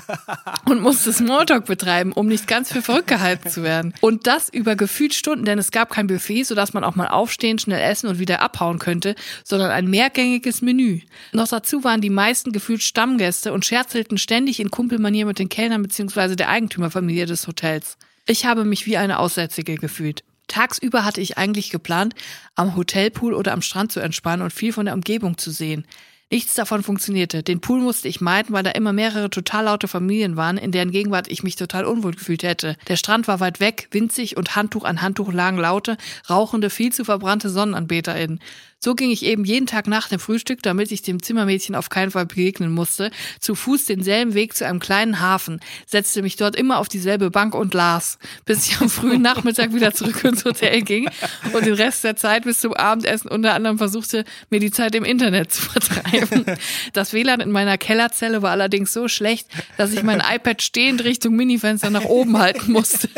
[0.65, 3.93] und musste Smalltalk betreiben, um nicht ganz für verrückt gehalten zu werden.
[4.01, 7.59] Und das über gefühlt Stunden, denn es gab kein Buffet, sodass man auch mal aufstehen,
[7.59, 11.01] schnell essen und wieder abhauen könnte, sondern ein mehrgängiges Menü.
[11.33, 15.83] Noch dazu waren die meisten gefühlt Stammgäste und scherzelten ständig in Kumpelmanier mit den Kellnern
[15.83, 16.35] bzw.
[16.35, 17.99] der Eigentümerfamilie des Hotels.
[18.27, 20.25] Ich habe mich wie eine Aussätzige gefühlt.
[20.49, 22.15] Tagsüber hatte ich eigentlich geplant,
[22.55, 25.87] am Hotelpool oder am Strand zu entspannen und viel von der Umgebung zu sehen.
[26.31, 27.43] Nichts davon funktionierte.
[27.43, 30.91] Den Pool musste ich meiden, weil da immer mehrere total laute Familien waren, in deren
[30.91, 32.77] Gegenwart ich mich total unwohl gefühlt hätte.
[32.89, 35.97] Der Strand war weit weg, winzig und Handtuch an Handtuch lagen laute,
[36.29, 38.41] rauchende, viel zu verbrannte SonnenanbeterInnen.
[38.85, 42.11] So ging ich eben jeden Tag nach dem Frühstück, damit ich dem Zimmermädchen auf keinen
[42.11, 43.11] Fall begegnen musste,
[43.41, 47.55] zu Fuß denselben Weg zu einem kleinen Hafen, setzte mich dort immer auf dieselbe Bank
[47.55, 51.09] und las, bis ich am frühen Nachmittag wieder zurück ins Hotel ging
[51.55, 55.05] und den Rest der Zeit bis zum Abendessen unter anderem versuchte, mir die Zeit im
[55.05, 56.45] Internet zu vertreiben.
[56.93, 61.37] Das WLAN in meiner Kellerzelle war allerdings so schlecht, dass ich mein iPad stehend Richtung
[61.37, 63.09] Minifenster nach oben halten musste,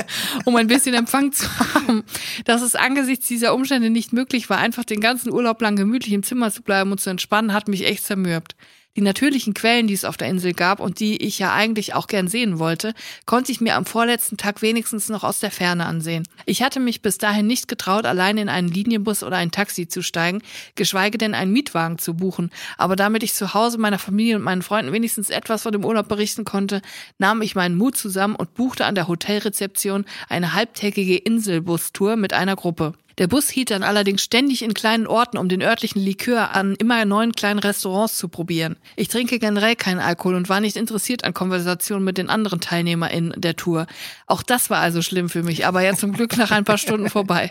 [0.45, 2.05] um ein bisschen Empfang zu haben.
[2.45, 6.23] Dass es angesichts dieser Umstände nicht möglich war, einfach den ganzen Urlaub lang gemütlich im
[6.23, 8.57] Zimmer zu bleiben und zu entspannen, hat mich echt zermürbt.
[8.97, 12.07] Die natürlichen Quellen, die es auf der Insel gab und die ich ja eigentlich auch
[12.07, 12.95] gern sehen wollte,
[13.27, 16.27] konnte ich mir am vorletzten Tag wenigstens noch aus der Ferne ansehen.
[16.47, 20.03] Ich hatte mich bis dahin nicht getraut, allein in einen Linienbus oder ein Taxi zu
[20.03, 20.41] steigen,
[20.77, 22.51] geschweige denn einen Mietwagen zu buchen.
[22.79, 26.09] Aber damit ich zu Hause meiner Familie und meinen Freunden wenigstens etwas von dem Urlaub
[26.09, 26.81] berichten konnte,
[27.19, 32.57] nahm ich meinen Mut zusammen und buchte an der Hotelrezeption eine halbtägige Inselbustour mit einer
[32.57, 32.95] Gruppe.
[33.19, 37.03] Der Bus hielt dann allerdings ständig in kleinen Orten, um den örtlichen Likör an immer
[37.07, 38.77] neuen kleinen Restaurants zu probieren.
[38.95, 43.41] Ich trinke generell keinen Alkohol und war nicht interessiert an Konversationen mit den anderen TeilnehmerInnen
[43.41, 43.87] der Tour.
[44.27, 47.09] Auch das war also schlimm für mich, aber ja zum Glück nach ein paar Stunden
[47.09, 47.51] vorbei.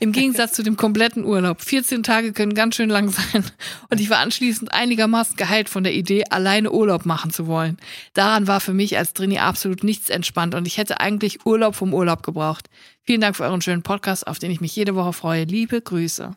[0.00, 1.62] Im Gegensatz zu dem kompletten Urlaub.
[1.62, 3.44] 14 Tage können ganz schön lang sein.
[3.88, 7.78] Und ich war anschließend einigermaßen geheilt von der Idee, alleine Urlaub machen zu wollen.
[8.12, 11.94] Daran war für mich als Trini absolut nichts entspannt und ich hätte eigentlich Urlaub vom
[11.94, 12.68] Urlaub gebraucht.
[13.06, 15.44] Vielen Dank für euren schönen Podcast, auf den ich mich jede Woche freue.
[15.44, 16.32] Liebe Grüße.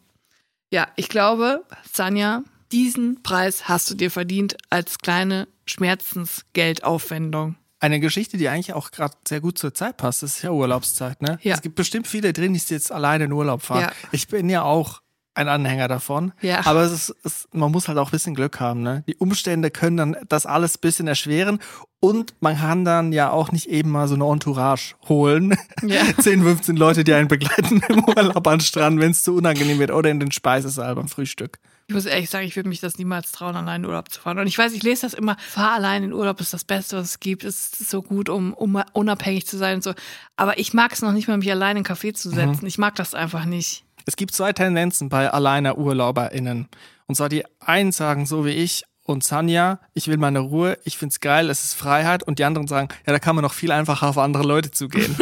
[0.71, 7.55] Ja, ich glaube, Sanja, diesen Preis hast du dir verdient als kleine Schmerzensgeldaufwendung.
[7.79, 11.23] Eine Geschichte, die eigentlich auch gerade sehr gut zur Zeit passt, das ist ja Urlaubszeit,
[11.23, 11.39] ne?
[11.41, 11.55] Ja.
[11.55, 13.81] Es gibt bestimmt viele drin, die jetzt alleine in Urlaub fahren.
[13.81, 13.91] Ja.
[14.11, 15.01] Ich bin ja auch
[15.39, 16.33] ein Anhänger davon.
[16.41, 16.65] Ja.
[16.65, 19.03] Aber es ist, es, man muss halt auch ein bisschen Glück haben, ne?
[19.07, 21.59] Die Umstände können dann das alles ein bisschen erschweren
[22.01, 25.55] und man kann dann ja auch nicht eben mal so eine Entourage holen.
[25.81, 26.01] Ja.
[26.19, 29.79] 10, 15 Leute, die einen begleiten im Urlaub an den Strand, wenn es zu unangenehm
[29.79, 31.59] wird oder in den Speisesaal beim Frühstück.
[31.87, 34.37] Ich muss ehrlich sagen, ich würde mich das niemals trauen, allein in Urlaub zu fahren.
[34.37, 37.05] Und ich weiß, ich lese das immer, fahr allein in Urlaub ist das Beste, was
[37.05, 37.43] es gibt.
[37.43, 39.93] Es ist so gut, um, um unabhängig zu sein und so.
[40.35, 42.67] Aber ich mag es noch nicht mal, mich allein in einen Café zu setzen.
[42.67, 43.85] Ich mag das einfach nicht.
[44.09, 46.67] Es gibt zwei Tendenzen bei alleiner UrlauberInnen.
[47.05, 50.97] Und zwar die einen sagen so wie ich und Sanja, ich will meine Ruhe, ich
[50.97, 52.23] find's geil, es ist Freiheit.
[52.23, 55.15] Und die anderen sagen, ja, da kann man noch viel einfacher auf andere Leute zugehen.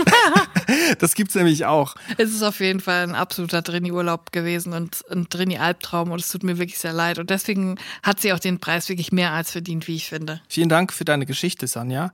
[0.99, 1.95] das gibt's nämlich auch.
[2.17, 6.43] Es ist auf jeden Fall ein absoluter Drini-Urlaub gewesen und ein Drini-Albtraum und es tut
[6.43, 7.19] mir wirklich sehr leid.
[7.19, 10.39] Und deswegen hat sie auch den Preis wirklich mehr als verdient, wie ich finde.
[10.47, 12.13] Vielen Dank für deine Geschichte, Sanja.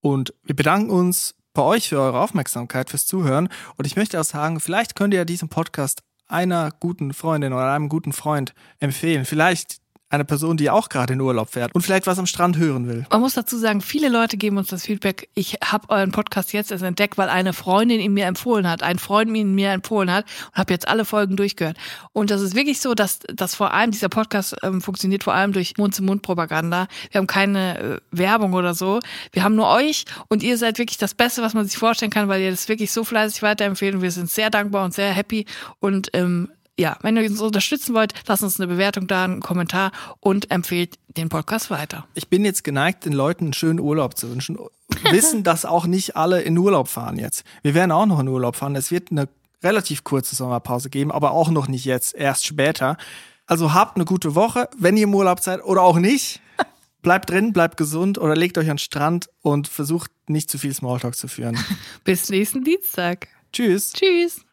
[0.00, 3.48] Und wir bedanken uns bei euch für eure Aufmerksamkeit, fürs Zuhören.
[3.76, 7.88] Und ich möchte auch sagen, vielleicht könnt ihr diesen Podcast einer guten Freundin oder einem
[7.88, 9.24] guten Freund empfehlen.
[9.24, 9.78] Vielleicht
[10.08, 13.04] eine Person, die auch gerade in Urlaub fährt und vielleicht was am Strand hören will.
[13.10, 15.28] Man muss dazu sagen, viele Leute geben uns das Feedback.
[15.34, 18.98] Ich habe euren Podcast jetzt erst entdeckt, weil eine Freundin ihn mir empfohlen hat, ein
[18.98, 21.76] Freund ihn mir empfohlen hat und habe jetzt alle Folgen durchgehört.
[22.12, 25.52] Und das ist wirklich so, dass, dass vor allem dieser Podcast ähm, funktioniert vor allem
[25.52, 26.86] durch Mund-zu-Mund-Propaganda.
[27.10, 29.00] Wir haben keine äh, Werbung oder so.
[29.32, 32.28] Wir haben nur euch und ihr seid wirklich das Beste, was man sich vorstellen kann,
[32.28, 34.02] weil ihr das wirklich so fleißig weiterempfehlen.
[34.02, 35.46] Wir sind sehr dankbar und sehr happy
[35.80, 36.48] und ähm,
[36.78, 40.98] ja, wenn ihr uns unterstützen wollt, lasst uns eine Bewertung da, einen Kommentar und empfehlt
[41.08, 42.06] den Podcast weiter.
[42.14, 44.58] Ich bin jetzt geneigt, den Leuten einen schönen Urlaub zu wünschen.
[45.10, 47.44] Wissen, dass auch nicht alle in Urlaub fahren jetzt.
[47.62, 48.76] Wir werden auch noch in Urlaub fahren.
[48.76, 49.28] Es wird eine
[49.62, 52.98] relativ kurze Sommerpause geben, aber auch noch nicht jetzt, erst später.
[53.46, 56.40] Also habt eine gute Woche, wenn ihr im Urlaub seid oder auch nicht.
[57.02, 60.74] Bleibt drin, bleibt gesund oder legt euch an den Strand und versucht nicht zu viel
[60.74, 61.56] Smalltalk zu führen.
[62.04, 63.28] Bis nächsten Dienstag.
[63.52, 63.92] Tschüss.
[63.92, 64.44] Tschüss.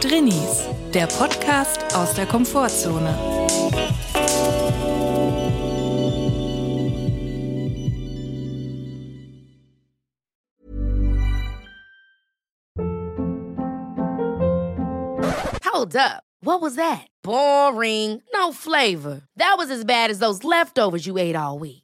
[0.00, 3.14] Drinnies, der Podcast aus der Komfortzone.
[15.64, 16.22] Hold up.
[16.40, 17.06] What was that?
[17.22, 18.22] Boring.
[18.32, 19.22] No flavor.
[19.36, 21.83] That was as bad as those leftovers you ate all week.